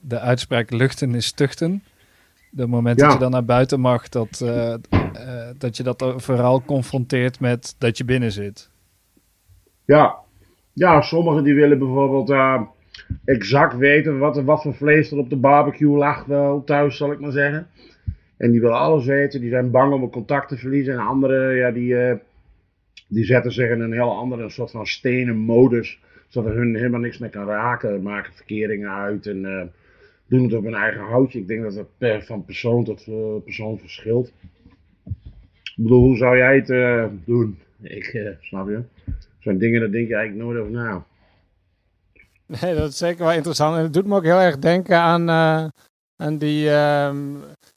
[0.00, 1.82] de uitspraak luchten is tuchten.
[2.50, 3.04] De moment ja.
[3.04, 4.44] dat je dan naar buiten mag, dat,
[5.58, 8.70] dat je dat vooral confronteert met dat je binnen zit.
[9.84, 10.16] Ja,
[10.72, 12.32] ja sommigen die willen bijvoorbeeld
[13.24, 17.20] exact weten wat, wat voor vlees er op de barbecue lag wel thuis, zal ik
[17.20, 17.66] maar zeggen.
[18.36, 20.92] En die willen alles weten, die zijn bang om een contact te verliezen.
[20.92, 21.94] En anderen, ja, die,
[23.06, 25.98] die zetten zich in een heel andere soort van stenen modus.
[26.28, 29.62] Zodat hun helemaal niks meer kan raken, maken verkeringen uit en uh,
[30.26, 31.38] doen het op hun eigen houtje.
[31.38, 34.32] Ik denk dat het per, van persoon tot uh, persoon verschilt.
[35.76, 37.58] Ik bedoel, hoe zou jij het doen?
[37.82, 38.82] Ik, snap je?
[39.38, 41.04] Zo'n dingen, daar denk je eigenlijk nooit over na.
[42.46, 43.76] Nee, dat is zeker wel interessant.
[43.76, 45.30] En het doet me ook heel erg denken aan,
[46.16, 46.64] aan die.
[46.64, 47.14] Uh,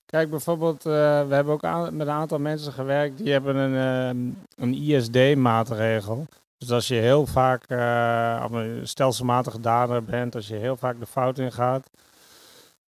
[0.10, 0.93] kijk, bijvoorbeeld, uh,
[1.28, 3.74] we hebben ook met een aantal mensen gewerkt die hebben een,
[4.15, 6.26] uh, een ISD-maatregel.
[6.58, 11.38] Dus als je heel vaak een stelselmatige dader bent, als je heel vaak de fout
[11.38, 11.89] ingaat,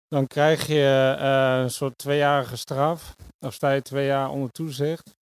[0.09, 1.17] dan krijg je
[1.63, 3.17] een soort tweejarige straf.
[3.41, 5.17] Of sta je twee jaar onder toezicht.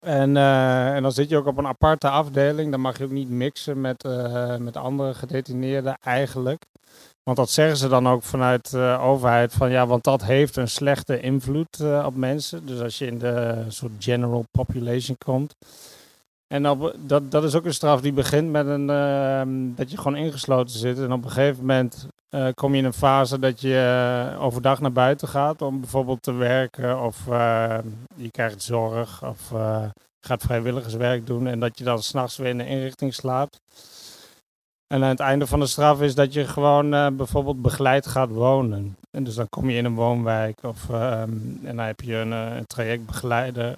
[0.00, 2.70] En, uh, en dan zit je ook op een aparte afdeling.
[2.70, 6.64] Dan mag je ook niet mixen met, uh, met andere gedetineerden eigenlijk.
[7.22, 10.68] Want dat zeggen ze dan ook vanuit de overheid van ja, want dat heeft een
[10.68, 12.66] slechte invloed uh, op mensen.
[12.66, 15.54] Dus als je in de soort general population komt.
[16.46, 16.62] En
[17.06, 20.78] dat, dat is ook een straf die begint met een, ehm, dat je gewoon ingesloten
[20.78, 20.98] zit.
[20.98, 22.06] En op een gegeven moment
[22.54, 27.02] kom je in een fase dat je overdag naar buiten gaat om bijvoorbeeld te werken.
[27.02, 27.24] Of
[28.16, 29.52] je krijgt zorg of
[30.20, 31.46] gaat vrijwilligerswerk doen.
[31.46, 33.60] En dat je dan s'nachts weer in de inrichting slaapt.
[34.92, 38.30] En aan het einde van de straf is dat je gewoon uh, bijvoorbeeld begeleid gaat
[38.30, 38.96] wonen.
[39.10, 42.30] En dus dan kom je in een woonwijk of um, en dan heb je een,
[42.30, 43.76] een trajectbegeleider.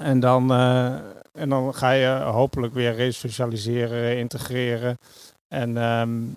[0.00, 0.94] En dan, uh,
[1.32, 4.98] en dan ga je hopelijk weer resocialiseren, integreren.
[5.54, 6.36] En um,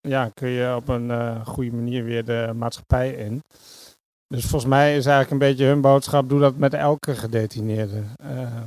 [0.00, 3.40] ja, kun je op een goede manier weer de maatschappij in.
[4.26, 8.02] Dus volgens mij is eigenlijk een beetje hun boodschap: doe dat met elke gedetineerde.
[8.22, 8.62] Uh,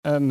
[0.00, 0.30] en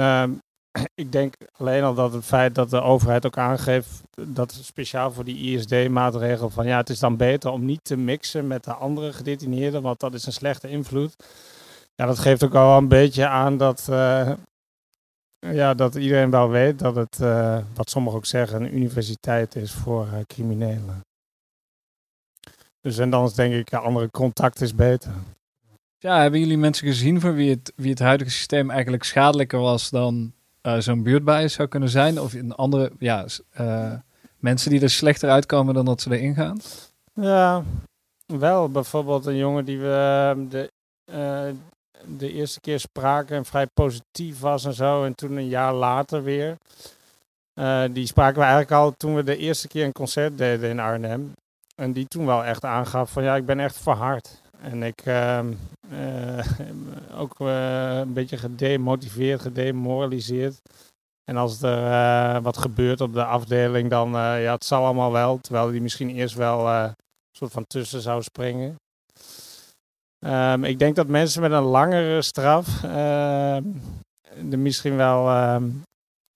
[0.95, 5.23] ik denk alleen al dat het feit dat de overheid ook aangeeft dat speciaal voor
[5.23, 9.13] die ISD-maatregel van ja, het is dan beter om niet te mixen met de andere
[9.13, 11.15] gedetineerden, want dat is een slechte invloed.
[11.95, 14.31] Ja, dat geeft ook al een beetje aan dat, uh,
[15.39, 19.71] ja, dat iedereen wel weet dat het, eh, wat sommigen ook zeggen, een universiteit is
[19.71, 21.01] voor eh, criminelen.
[22.81, 25.11] Dus en dan is denk ik, andere contact is beter.
[25.97, 29.89] Ja, hebben jullie mensen gezien voor wie het, wie het huidige systeem eigenlijk schadelijker was
[29.89, 32.19] dan uh, zo'n buurtbias zou kunnen zijn?
[32.19, 33.25] Of in andere, ja,
[34.37, 36.59] mensen die er slechter uitkomen dan dat ze erin gaan?
[37.13, 37.63] Ja,
[38.25, 38.69] wel.
[38.69, 40.71] Bijvoorbeeld een jongen die we de,
[42.05, 45.03] de eerste keer spraken en vrij positief was en zo.
[45.03, 46.57] En toen een jaar later weer.
[47.91, 51.33] Die spraken we eigenlijk al toen we de eerste keer een concert deden in Arnhem.
[51.75, 54.41] En die toen wel echt aangaf van ja, ik ben echt verhard.
[54.63, 55.39] En ik uh,
[57.21, 60.61] ook uh, een beetje gedemotiveerd, gedemoraliseerd.
[61.23, 65.37] En als er wat gebeurt op de afdeling, dan ja, het zal allemaal wel.
[65.37, 66.93] Terwijl die misschien eerst wel een
[67.37, 68.75] soort van tussen zou springen.
[70.25, 73.55] Um, ik denk dat mensen met een langere straf uh,
[74.51, 75.23] er misschien wel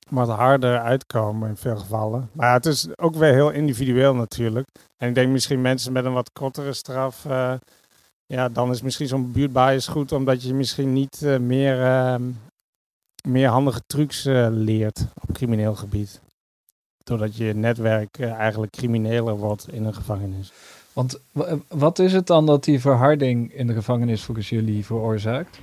[0.09, 2.29] wat harder uitkomen in veel gevallen.
[2.31, 4.67] Maar het is ook weer heel individueel natuurlijk.
[4.97, 7.25] En ik denk misschien mensen met een wat kortere straf.
[8.27, 11.77] Ja, dan is misschien zo'n buurtbias goed, omdat je misschien niet uh, meer,
[13.27, 16.21] meer handige trucs eh, leert op crimineel gebied.
[17.03, 20.51] Doordat je netwerk eigenlijk crimineler wordt in een gevangenis.
[20.93, 21.19] Want
[21.67, 25.59] wat is het dan dat die verharding in de gevangenis volgens jullie veroorzaakt?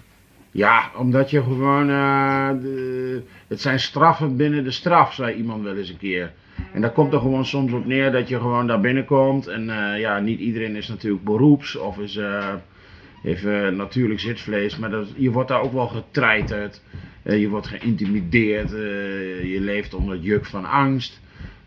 [0.50, 1.90] Ja, omdat je gewoon.
[1.90, 6.32] Uh, de, het zijn straffen binnen de straf, zei iemand wel eens een keer.
[6.72, 9.46] En daar komt er gewoon soms op neer dat je gewoon daar binnenkomt.
[9.46, 14.76] En uh, ja, niet iedereen is natuurlijk beroeps of is, uh, natuurlijk zitvlees.
[14.78, 16.82] Maar dat, je wordt daar ook wel getreiterd.
[17.22, 18.70] je wordt geïntimideerd.
[18.70, 21.20] je leeft onder het juk van angst.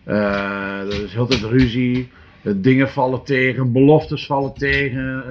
[0.03, 2.09] er is heel veel ruzie
[2.55, 5.23] dingen vallen tegen, beloftes vallen tegen.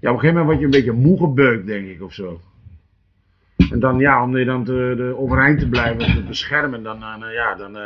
[0.00, 2.40] Ja, op een gegeven moment word je een beetje moe gebeukt, denk ik, of zo.
[3.56, 7.32] En dan, ja, om je dan te, de, overeind te blijven, te beschermen, dan, uh,
[7.32, 7.82] ja, dan uh,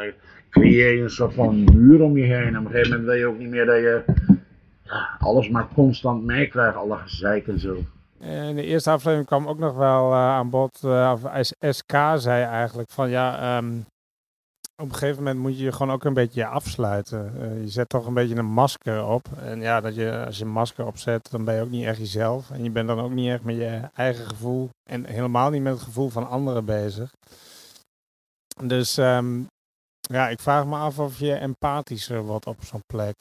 [0.51, 2.43] creëer je een soort van muur om je heen.
[2.43, 4.03] En op een gegeven moment wil je ook niet meer dat je
[4.83, 7.77] ja, alles maar constant meekrijgt, alle gezeik en zo.
[8.21, 11.21] In de eerste aflevering kwam ook nog wel aan bod, of
[11.61, 13.85] SK zei eigenlijk van ja, um,
[14.81, 17.33] op een gegeven moment moet je je gewoon ook een beetje afsluiten.
[17.37, 19.27] Uh, je zet toch een beetje een masker op.
[19.38, 21.99] En ja, dat je, als je een masker opzet, dan ben je ook niet echt
[21.99, 22.51] jezelf.
[22.51, 24.69] En je bent dan ook niet echt met je eigen gevoel.
[24.90, 27.11] En helemaal niet met het gevoel van anderen bezig.
[28.64, 29.47] Dus um,
[30.01, 33.14] ja, ik vraag me af of je empathischer wordt op zo'n plek.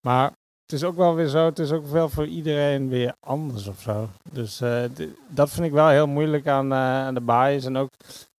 [0.00, 3.66] Maar het is ook wel weer zo, het is ook wel voor iedereen weer anders
[3.66, 4.08] of zo.
[4.32, 4.84] Dus uh,
[5.28, 7.64] dat vind ik wel heel moeilijk aan, aan de bias.
[7.64, 7.90] En ook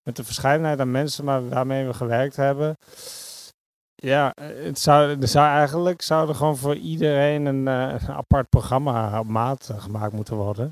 [0.10, 2.78] met de verscheidenheid aan mensen maar waarmee we gewerkt hebben.
[3.96, 9.28] Ja, het zou, zou eigenlijk zou er gewoon voor iedereen een, een apart programma op
[9.28, 10.72] maat uh, gemaakt moeten worden.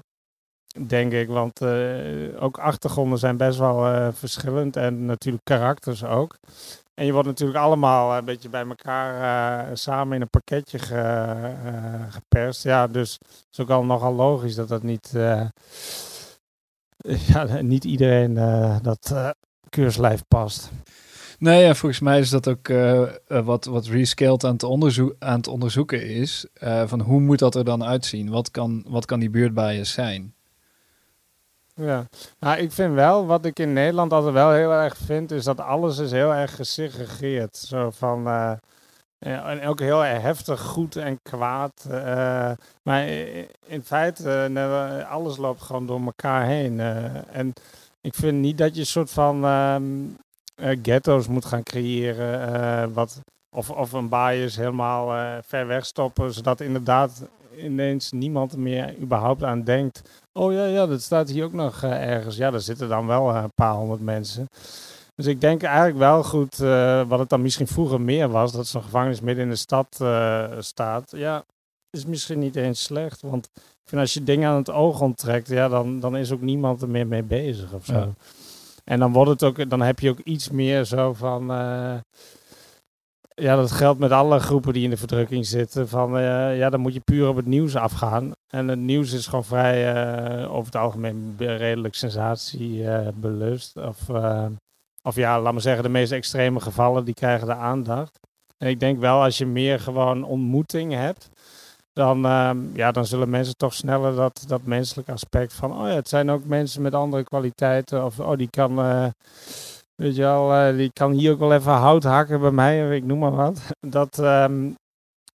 [0.88, 6.38] Denk ik, want uh, ook achtergronden zijn best wel verschillend en natuurlijk karakters ook.
[6.94, 11.36] En je wordt natuurlijk allemaal een beetje bij elkaar samen in een pakketje ge,
[12.10, 12.64] geperst.
[12.64, 15.14] Ja, dus het is ook al nogal logisch dat dat niet
[17.34, 19.30] ja, niet iedereen uh, dat uh,
[19.70, 20.72] keurslijf past.
[21.40, 25.38] Nee, ja, volgens mij is dat ook uh, wat, wat Rescaled aan het, onderzoek, aan
[25.38, 26.46] het onderzoeken is.
[26.86, 28.30] van hoe moet dat er dan uitzien?
[28.30, 30.34] Wat kan, wat kan die buurtbias zijn?
[31.76, 32.08] Ja,
[32.40, 35.60] nou, ik vind wel, wat ik in Nederland altijd wel heel erg vind, is dat
[35.60, 37.58] alles is heel erg gesegregeerd.
[37.58, 38.24] Zo van,
[39.20, 41.86] en ook heel heftig goed en kwaad.
[41.92, 42.52] Uh,
[42.84, 43.08] maar
[43.66, 46.74] in feite, uh, alles loopt gewoon door elkaar heen.
[46.74, 47.54] Uh, en
[48.02, 50.18] ik vind niet dat je een soort van um,
[50.82, 52.94] ghetto's moet gaan creëren.
[52.94, 53.22] wat,
[53.56, 57.28] of, of een bias helemaal ver weg stoppen, zodat inderdaad
[57.58, 60.02] ineens niemand meer überhaupt aan denkt.
[60.34, 62.38] Oh ja, ja, dat staat hier ook nog ergens.
[62.38, 64.48] Ja, daar zitten dan wel een paar honderd mensen.
[65.18, 68.68] Dus ik denk eigenlijk wel goed, uh, wat het dan misschien vroeger meer was, dat
[68.68, 71.12] zo'n gevangenis midden in de stad uh, staat.
[71.16, 71.44] Ja,
[71.90, 73.22] is misschien niet eens slecht.
[73.22, 76.42] Want ik vind als je dingen aan het oog onttrekt, ja, dan, dan is ook
[76.42, 77.94] niemand er meer mee bezig of zo.
[77.94, 78.14] Ja.
[78.84, 81.52] En dan wordt het ook, dan heb je ook iets meer zo van.
[81.52, 81.96] Uh,
[83.36, 85.88] ja, dat geldt met alle groepen die in de verdrukking zitten.
[85.88, 86.22] Van
[86.56, 88.32] ja, dan moet je puur op het nieuws afgaan.
[88.54, 93.76] En het nieuws is gewoon vrij over het algemeen redelijk sensatiebelust.
[93.78, 94.10] of
[95.08, 98.20] of ja, laat maar zeggen, de meest extreme gevallen, die krijgen de aandacht.
[98.58, 101.30] En ik denk wel, als je meer gewoon ontmoeting hebt,
[101.94, 105.94] dan, um, ja, dan zullen mensen toch sneller dat, dat menselijke aspect van, oh ja,
[105.94, 108.06] het zijn ook mensen met andere kwaliteiten.
[108.06, 109.08] Of, oh, die kan, uh,
[109.96, 113.04] weet je wel, uh, die kan hier ook wel even hout hakken bij mij, ik
[113.04, 113.62] noem maar wat.
[113.98, 114.76] Dat, um,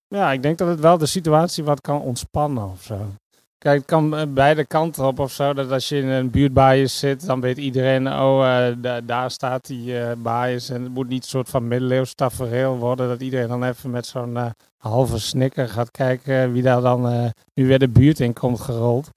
[0.08, 2.98] ja, ik denk dat het wel de situatie wat kan ontspannen of zo.
[3.60, 5.54] Kijk, het kan eh, beide kanten op of zo.
[5.54, 9.68] Dat als je in een buurtbaaiers zit, dan weet iedereen, oh, eh, da- daar staat
[9.68, 10.70] die baaiers.
[10.70, 13.08] En het moet niet een soort van middeleeuws tafereel worden.
[13.08, 14.38] Dat iedereen dan even met zo'n
[14.78, 19.10] halve snikker gaat kijken wie daar dan nu weer de buurt in komt gerold.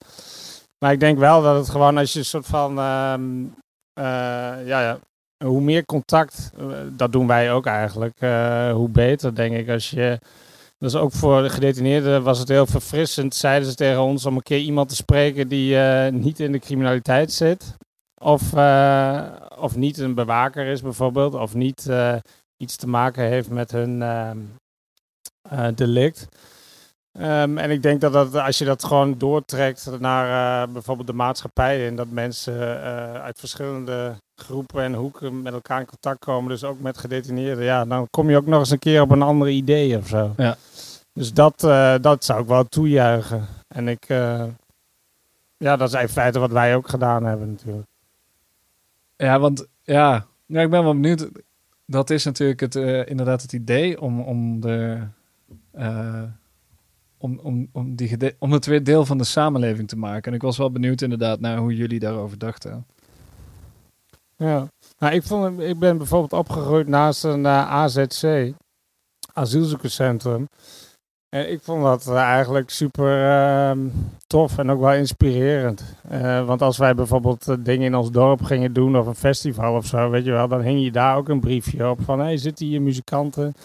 [0.79, 3.43] Maar ik denk wel dat het gewoon als je een soort van, ehm,
[3.93, 4.03] eh,
[4.67, 4.97] ja, ja,
[5.45, 6.51] hoe meer contact,
[6.89, 8.19] dat doen wij ook eigenlijk,
[8.73, 9.69] hoe beter denk ik.
[9.69, 10.19] Als je,
[10.83, 14.43] dus ook voor de gedetineerden was het heel verfrissend, zeiden ze tegen ons, om een
[14.43, 17.75] keer iemand te spreken die eh, niet in de criminaliteit zit.
[18.23, 19.25] Of, eh,
[19.57, 22.15] of niet een bewaker is bijvoorbeeld, of niet eh,
[22.57, 24.37] iets te maken heeft met hun ehm,
[25.49, 26.27] eh, delict.
[27.13, 31.13] Ehm, en ik denk dat, dat als je dat gewoon doortrekt naar eh, bijvoorbeeld de
[31.13, 36.49] maatschappij en dat mensen eh, uit verschillende groepen en hoeken met elkaar in contact komen,
[36.49, 39.21] dus ook met gedetineerden, ja, dan kom je ook nog eens een keer op een
[39.21, 40.33] ander idee of zo.
[40.37, 40.57] Ja.
[41.13, 43.47] Dus dat, eh, dat zou ik wel toejuichen.
[43.67, 44.05] En ik,
[45.57, 47.87] ja, dat is in feite wat wij ook gedaan hebben natuurlijk.
[49.15, 51.29] Ja, want ja, ja, ik ben wel benieuwd.
[51.85, 52.75] Dat is natuurlijk het,
[53.07, 54.99] inderdaad het idee om, om, de,
[57.23, 60.31] om, om, om, die om het weer deel van de samenleving te maken.
[60.31, 62.85] En ik was wel benieuwd inderdaad naar hoe jullie daarover dachten.
[64.35, 64.67] Ja,
[64.99, 68.53] nou, ik, vond, ik ben bijvoorbeeld opgegroeid naast een eh, AZC,
[69.33, 70.47] asielzoekerscentrum.
[71.29, 73.79] En ik vond dat eh, eigenlijk super ehm,
[74.27, 75.83] tof en ook wel inspirerend.
[76.09, 79.85] Eh, want als wij bijvoorbeeld dingen in ons dorp gingen doen of een festival of
[79.85, 82.65] zo, weet je wel, dan hing je daar ook een briefje op van, hey, zitten
[82.65, 83.55] hier muzikanten?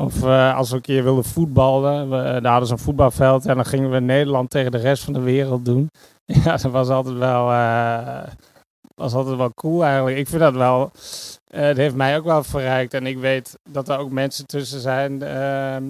[0.00, 3.54] Of eh, als we een keer wilden voetballen, we, daar hadden ze een voetbalveld en
[3.54, 5.90] dan gingen we Nederland tegen de rest van de wereld doen.
[6.44, 8.22] Ja, dat was altijd wel, eh,
[8.94, 10.16] was altijd wel cool eigenlijk.
[10.16, 10.90] Ik vind dat wel,
[11.46, 12.94] eh, het heeft mij ook wel verrijkt.
[12.94, 15.84] En ik weet dat er ook mensen tussen zijn, ehm,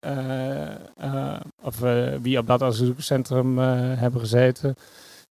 [0.00, 4.76] eh, eh, of eh, wie op dat asielzoekerscentrum eh, hebben gezeten.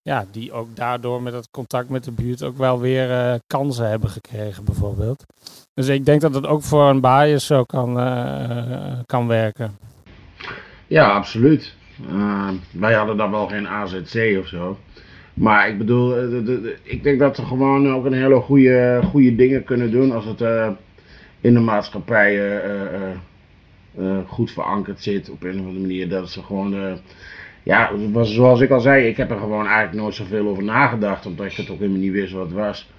[0.02, 3.90] Ja, die ook daardoor met het contact met de buurt ook wel weer eh, kansen
[3.90, 5.24] hebben gekregen bijvoorbeeld.
[5.74, 9.78] Dus ik denk dat het ook voor een bias zo kan, eh, kan werken.
[10.88, 11.76] Ja, absoluut.
[12.10, 14.78] Eh, wij hadden dan wel geen AZC of zo.
[15.34, 19.64] Maar ik bedoel, eh, ik denk dat we gewoon ook een hele goede, goede dingen
[19.64, 20.70] kunnen doen als het eh,
[21.42, 23.12] in de maatschappij eh, eh, eh,
[23.98, 26.10] eh, goed verankerd zit op een of andere manier.
[26.10, 26.94] Dat ze gewoon, eh,
[27.70, 31.26] ja, was- zoals ik al zei, ik heb er gewoon eigenlijk nooit zoveel over nagedacht,
[31.26, 32.90] omdat ik het ook helemaal niet wist wat het was.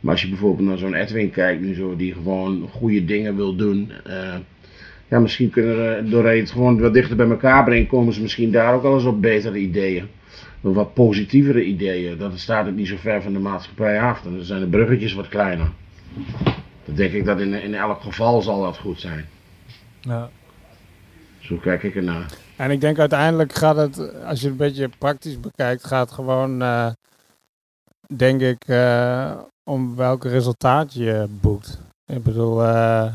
[0.00, 3.56] Maar als je bijvoorbeeld naar zo'n Edwin kijkt, nu zo, die gewoon goede dingen wil
[3.56, 3.90] doen.
[4.04, 4.34] eh,
[5.08, 8.50] ja, misschien kunnen doordat je het gewoon wat dichter bij elkaar brengt, komen ze misschien
[8.50, 10.08] daar ook wel eens op betere ideeën.
[10.60, 12.18] Wat positievere ideeën.
[12.18, 14.20] Dan staat het niet zo ver van de maatschappij af.
[14.20, 15.70] Dan zijn de bruggetjes wat kleiner.
[16.84, 19.24] Dan denk ik dat in, in elk geval zal dat goed zijn.
[20.00, 20.30] Ja.
[21.38, 22.26] Zo kijk ik ernaar.
[22.56, 26.62] En ik denk uiteindelijk gaat het, als je het een beetje praktisch bekijkt, gaat gewoon,
[26.62, 26.90] eh,
[28.14, 29.32] denk ik, eh,
[29.70, 31.78] om welk resultaat je boekt.
[32.12, 33.14] Ik bedoel, eh,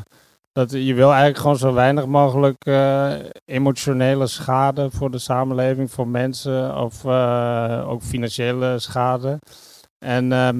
[0.51, 2.69] dat je wil eigenlijk gewoon zo weinig mogelijk
[3.45, 7.05] emotionele schade voor de samenleving, voor mensen of
[7.85, 9.39] ook financiële schade.
[10.05, 10.57] En, ehm,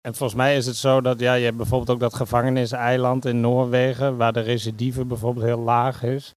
[0.00, 3.40] en volgens mij is het zo dat ja, je hebt bijvoorbeeld ook dat gevangeniseiland in
[3.40, 6.34] Noorwegen, waar de recidive bijvoorbeeld heel laag is.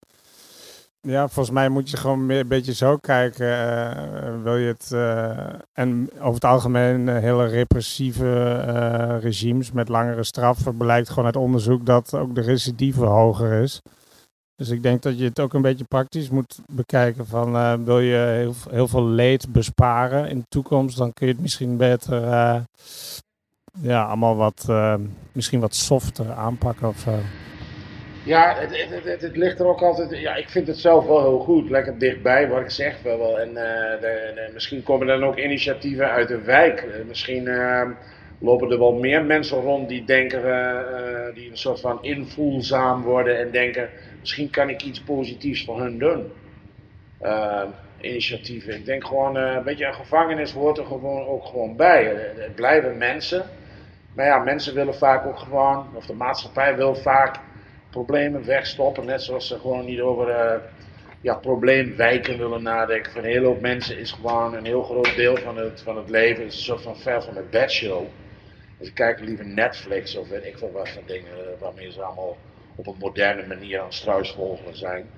[1.05, 3.47] Ja, volgens mij moet je gewoon een beetje zo kijken.
[3.47, 4.91] eh, wil je het.
[4.91, 8.53] eh, en over het algemeen eh, hele repressieve
[9.19, 13.81] regimes met langere straffen blijkt gewoon uit onderzoek dat ook de recidive hoger is.
[14.55, 17.27] Dus ik denk dat je het ook een beetje praktisch moet bekijken.
[17.27, 21.77] Van wil je heel, veel leed besparen in de toekomst, dan kun je het misschien
[21.77, 22.21] beter.
[23.81, 24.67] ja, allemaal wat.
[25.31, 27.19] misschien wat softer aanpakken of zo.
[28.25, 30.19] Ja, het, het, het, ligt er ook altijd.
[30.19, 31.69] Ja, ik vind het zelf wel heel goed.
[31.69, 33.17] Lekker dichtbij, wat ik zeg wel.
[33.17, 33.39] wel.
[33.39, 36.79] En eh, misschien komen er dan ook initiatieven uit de wijk.
[36.79, 37.89] Eh, misschien eh,
[38.39, 43.39] lopen er wel meer mensen rond die denken, eh, die een soort van invoelzaam worden
[43.39, 46.31] en denken, misschien kan ik iets positiefs voor hun doen.
[47.19, 47.63] Eh,
[48.01, 48.75] initiatieven.
[48.75, 52.03] Ik denk gewoon, eh weet je, een gevangenis hoort er gewoon ook gewoon bij.
[52.35, 53.43] Het blijven mensen.
[54.15, 57.35] Maar ja, mensen willen vaak ook gewoon, of de maatschappij wil vaak
[57.95, 59.05] problemen wegstoppen.
[59.05, 60.59] Net zoals ze gewoon niet over eh,
[61.21, 63.11] ja, probleemwijken willen nadenken.
[63.11, 66.09] Voor een hele hoop mensen is gewoon een heel groot deel van het, van het
[66.09, 68.07] leven is een soort van ver van de bedshow.
[68.77, 72.03] Dus ze kijken liever Netflix of weet ik veel wat van dingen eh, waarmee ze
[72.03, 72.37] allemaal
[72.75, 75.11] op een moderne manier aan het struisvogelen zijn.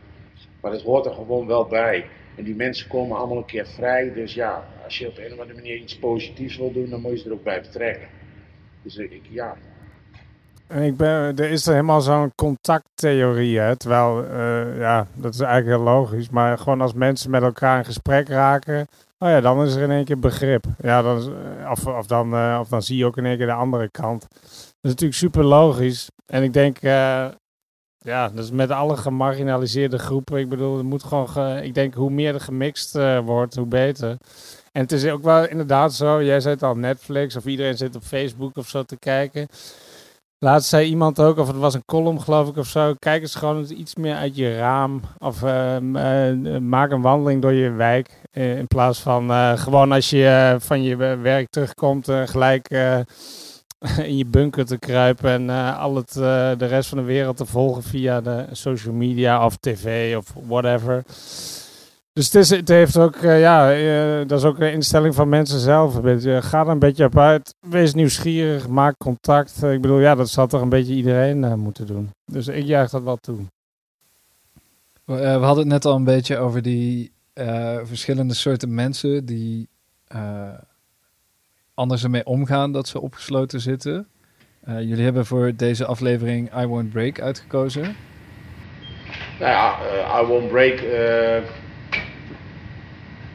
[0.61, 2.09] Maar het hoort er gewoon wel bij.
[2.35, 4.13] En die mensen komen allemaal een keer vrij.
[4.13, 7.11] Dus ja, als je op een of andere manier iets positiefs wil doen, dan moet
[7.11, 8.09] je ze er ook bij betrekken.
[8.81, 9.57] Dus ik, ik- ja,
[10.69, 13.75] ik ben, er is er helemaal zo'n contacttheorie, hè?
[13.75, 16.29] terwijl, eh, ja, dat is eigenlijk heel logisch.
[16.29, 18.87] Maar gewoon als mensen met elkaar in gesprek raken,
[19.17, 20.65] oh ja, dan is er in één keer begrip.
[20.81, 23.37] Ja, dan is, eh, of, of, dan, uh, of dan zie je ook in één
[23.37, 24.21] keer de andere kant.
[24.29, 26.07] Dat is natuurlijk super logisch.
[26.25, 27.27] En ik denk, uh,
[27.97, 32.11] ja, dus met alle gemarginaliseerde groepen, ik bedoel, het moet gewoon, ge, ik denk, hoe
[32.11, 34.17] meer er gemixt wordt, hoe beter.
[34.71, 37.95] En het is ook wel inderdaad zo, jij zei het al, Netflix of iedereen zit
[37.95, 39.47] op Facebook of zo te kijken.
[40.39, 42.93] Laatst zei iemand ook, of het was een column geloof ik of zo.
[42.99, 45.01] Kijk eens gewoon iets meer uit je raam.
[45.17, 48.21] Of uh, uh, maak een wandeling door je wijk.
[48.33, 52.69] Uh, in plaats van gewoon als je van je werk terugkomt gelijk
[54.09, 55.29] in je bunker te kruipen.
[55.29, 59.57] En al het, de rest van de wereld te volgen via de social media of
[59.57, 61.03] tv of whatever.
[62.17, 65.29] Dus het, is, het heeft ook, uh, ja, uh, dat is ook een instelling van
[65.29, 65.95] mensen zelf.
[65.95, 67.55] Een beetje, ga er een beetje op uit.
[67.59, 69.59] Wees nieuwsgierig, maak contact.
[69.63, 72.09] Uh, ik bedoel, ja, dat zal toch een beetje iedereen moeten doen.
[72.25, 73.39] Dus ik juich dat wel toe.
[75.03, 77.11] We, we hadden het net al een beetje over die
[77.83, 79.69] verschillende soorten mensen die
[81.73, 84.07] anders ermee omgaan dat ze opgesloten zitten.
[84.65, 87.95] jullie hebben voor deze aflevering I Won't Break uitgekozen.
[89.39, 89.77] Nou ja,
[90.21, 90.79] I Won't Break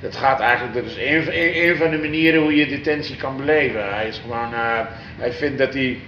[0.03, 3.95] dat gaat eigenlijk, dat is een, van de manieren hoe je detentie kan beleven.
[3.95, 4.81] Hij is gewoon, uh,
[5.19, 5.99] hij vindt dat hij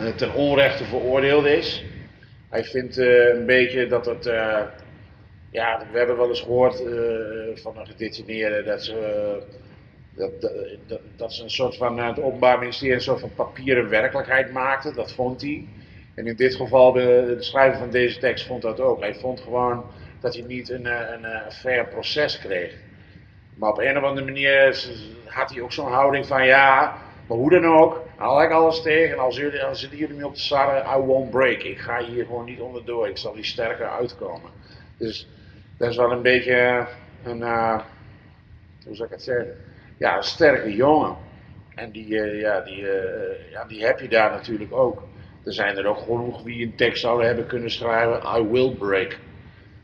[0.00, 1.84] uh, ten onrechte veroordeeld is.
[2.50, 4.24] Hij vindt uh, een beetje dat het,
[5.50, 6.82] ja, we hebben wel eens gehoord
[7.54, 9.42] van een gedetineerde dat ze,
[10.16, 10.40] dat,
[10.86, 14.94] dat, dat ze een soort van, het Openbaar Ministerie een soort van papieren werkelijkheid maakte.
[14.94, 15.66] Dat vond hij.
[16.14, 19.00] En in dit geval, de, de schrijver van deze tekst vond dat ook.
[19.00, 19.84] Hij vond gewoon
[20.20, 22.83] dat hij niet een, een, een fair proces kreeg.
[23.54, 24.86] Maar op een of andere manier
[25.24, 26.96] had hij ook zo'n houding van ja,
[27.28, 29.16] maar hoe dan ook, haal ik alles tegen.
[29.16, 31.62] En als jullie, als zitten jullie me op de sarren, I won't break.
[31.62, 33.08] Ik ga hier gewoon niet onderdoor.
[33.08, 34.50] Ik zal hier sterker uitkomen.
[34.98, 35.28] Dus
[35.78, 36.86] dat is wel een beetje
[37.24, 37.80] een, uh,
[38.84, 39.56] hoe zou ik het zeggen?
[39.98, 41.16] Ja, een sterke jongen.
[41.74, 45.02] En die, uh, ja, die, uh, ja, die heb je daar natuurlijk ook.
[45.44, 49.18] Er zijn er ook genoeg wie een tekst zouden hebben kunnen schrijven, I will break.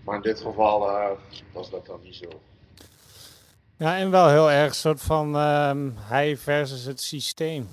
[0.04, 0.88] Maar in dit geval
[1.52, 2.40] was dat dan niet zo.
[3.80, 7.68] Ja, en wel heel erg soort van uh, hij versus het systeem.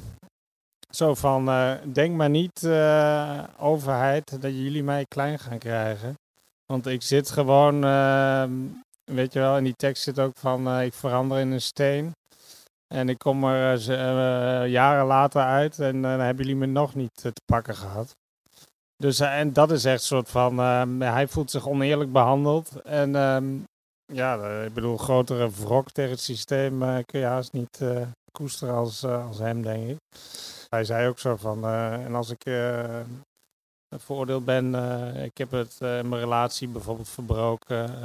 [0.90, 6.14] Zo van, uh, denk maar niet, uh, overheid, dat jullie mij klein gaan krijgen.
[6.66, 8.52] Want ik zit gewoon, ehm,
[9.04, 12.12] weet je wel, in die tekst zit ook van, eh, ik verander in een steen.
[12.88, 17.34] En ik kom er jaren later uit en dan hebben jullie me nog niet te
[17.46, 18.16] pakken gehad.
[18.98, 22.82] Dus en dat is echt een soort van, ehm, hij voelt zich oneerlijk behandeld.
[22.82, 23.12] En
[24.14, 28.76] ja, ik bedoel, grotere wrok tegen het systeem uh, kun je haast niet uh, koesteren
[28.76, 29.98] als, als hem, denk ik.
[30.70, 32.42] Hij zei ook zo van, en als ik
[33.90, 34.76] veroordeeld ben,
[35.24, 38.02] ik heb het in mijn relatie bijvoorbeeld verbroken.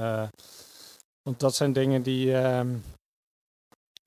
[1.23, 2.75] want dat zijn dingen die, ehm,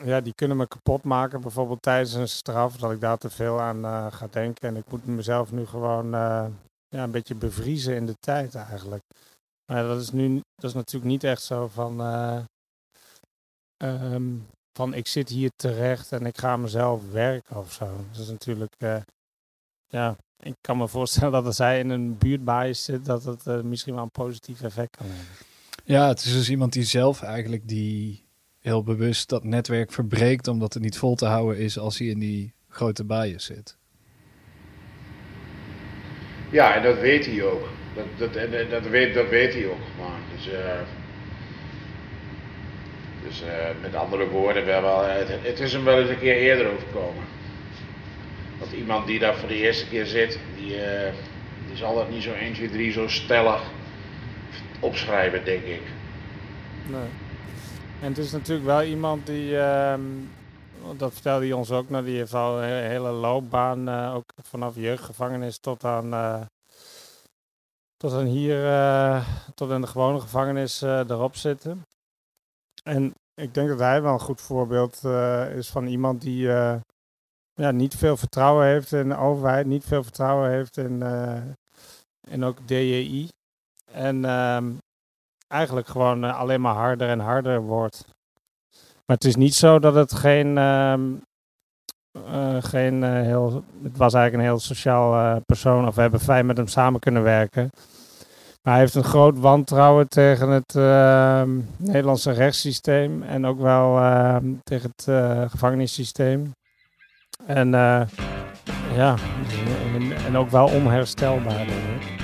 [0.04, 3.62] ja, die kunnen me kapot maken, bijvoorbeeld tijdens een straf, dat ik daar te veel
[3.62, 4.70] aan ga denken.
[4.70, 6.10] En ik moet mezelf nu gewoon
[6.88, 9.04] ja, een beetje bevriezen in de tijd eigenlijk.
[9.66, 12.40] Maar dat is nu dat is natuurlijk niet echt zo van, uh,
[13.78, 14.48] um,
[14.78, 18.06] van ik zit hier terecht en ik ga mezelf werken of zo.
[18.12, 18.98] Dat is natuurlijk, uh,
[19.88, 23.62] ja, ik kan me voorstellen dat als hij in een buurtbias zit, dat het uh,
[23.62, 25.26] misschien wel een positief effect kan hebben.
[25.84, 28.26] Ja, het is dus iemand die zelf eigenlijk die
[28.60, 32.20] heel bewust dat netwerk verbreekt, omdat het niet vol te houden is als hij in
[32.20, 33.78] die grote bias zit.
[36.52, 37.68] Ja, en dat weet hij ook.
[37.96, 39.80] Dat, dat, dat, weet, dat weet hij ook.
[40.36, 40.54] Dus, uh,
[43.24, 43.48] dus uh,
[43.82, 47.24] met andere woorden, we hebben, het, het is hem wel eens een keer eerder overkomen.
[48.60, 51.12] Want iemand die daar voor de eerste keer zit, die, uh,
[51.68, 53.62] die zal dat niet zo 1, 2, 3 zo stellig
[54.80, 55.82] opschrijven, denk ik.
[56.88, 57.10] Nee.
[58.02, 59.94] En het is natuurlijk wel iemand die, uh,
[60.98, 65.58] dat vertelde hij ons ook, nou, die heeft al een hele loopbaan, ook vanaf jeugdgevangenis
[65.58, 66.14] tot aan
[67.98, 71.82] tot dan hier, uh, tot in de gewone gevangenis uh, erop zitten.
[72.84, 76.48] En ik denk dat hij wel een goed voorbeeld uh, is van iemand die
[77.54, 81.04] ja, niet veel vertrouwen heeft in de overheid, niet veel vertrouwen heeft in,
[82.28, 83.30] in ook DJI.
[83.92, 84.26] En
[85.48, 88.06] eigenlijk gewoon alleen maar harder en harder wordt.
[89.06, 91.14] Maar het is niet zo dat het geen, ehm,
[92.60, 93.64] geen heel.
[93.84, 95.88] Het was eigenlijk een heel sociaal persoon.
[95.88, 97.70] Of we hebben fijn met hem samen kunnen werken
[98.66, 101.42] hij heeft een groot wantrouwen tegen het uh,
[101.78, 106.56] Nederlandse rechtssysteem en ook wel uh, tegen het uh, gevangenissysteem.
[107.48, 108.02] En eh,
[108.96, 109.16] Ja,
[109.96, 112.15] en, en ook wel onherstelbaar, denk ik.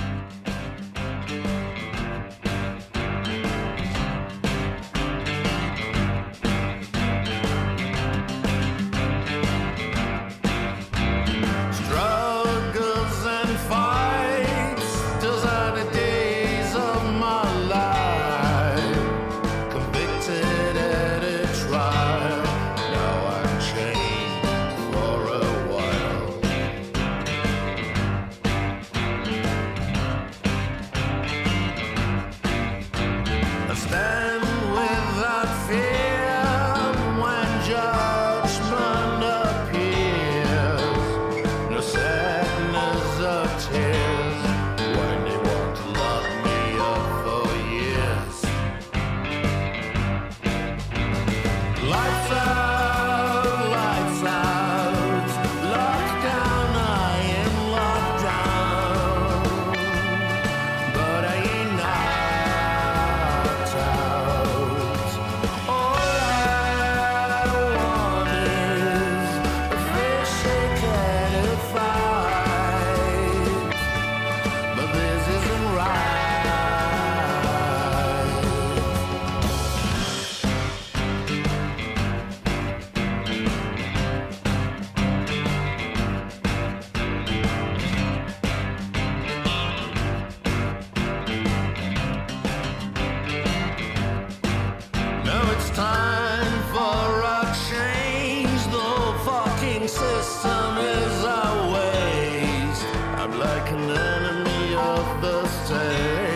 [103.44, 106.31] Like an enemy of the state,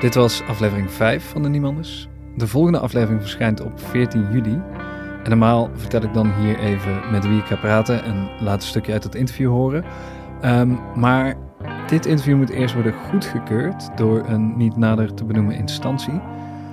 [0.00, 2.08] Dit was aflevering 5 van de Niemanders.
[2.36, 4.62] De volgende aflevering verschijnt op 14 juli.
[5.24, 8.68] En normaal vertel ik dan hier even met wie ik ga praten en laat een
[8.68, 9.84] stukje uit het interview horen.
[10.40, 11.34] Ehm, maar
[11.86, 16.20] dit interview moet eerst worden goedgekeurd door een niet nader te benoemen instantie.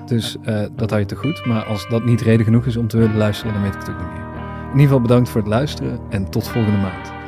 [0.06, 1.46] Dus eh, dat hou je te goed.
[1.46, 3.90] Maar als dat niet reden genoeg is om te willen luisteren, dan weet ik het
[3.90, 4.26] ook niet meer.
[4.64, 7.25] In ieder geval bedankt voor het luisteren en tot volgende maand.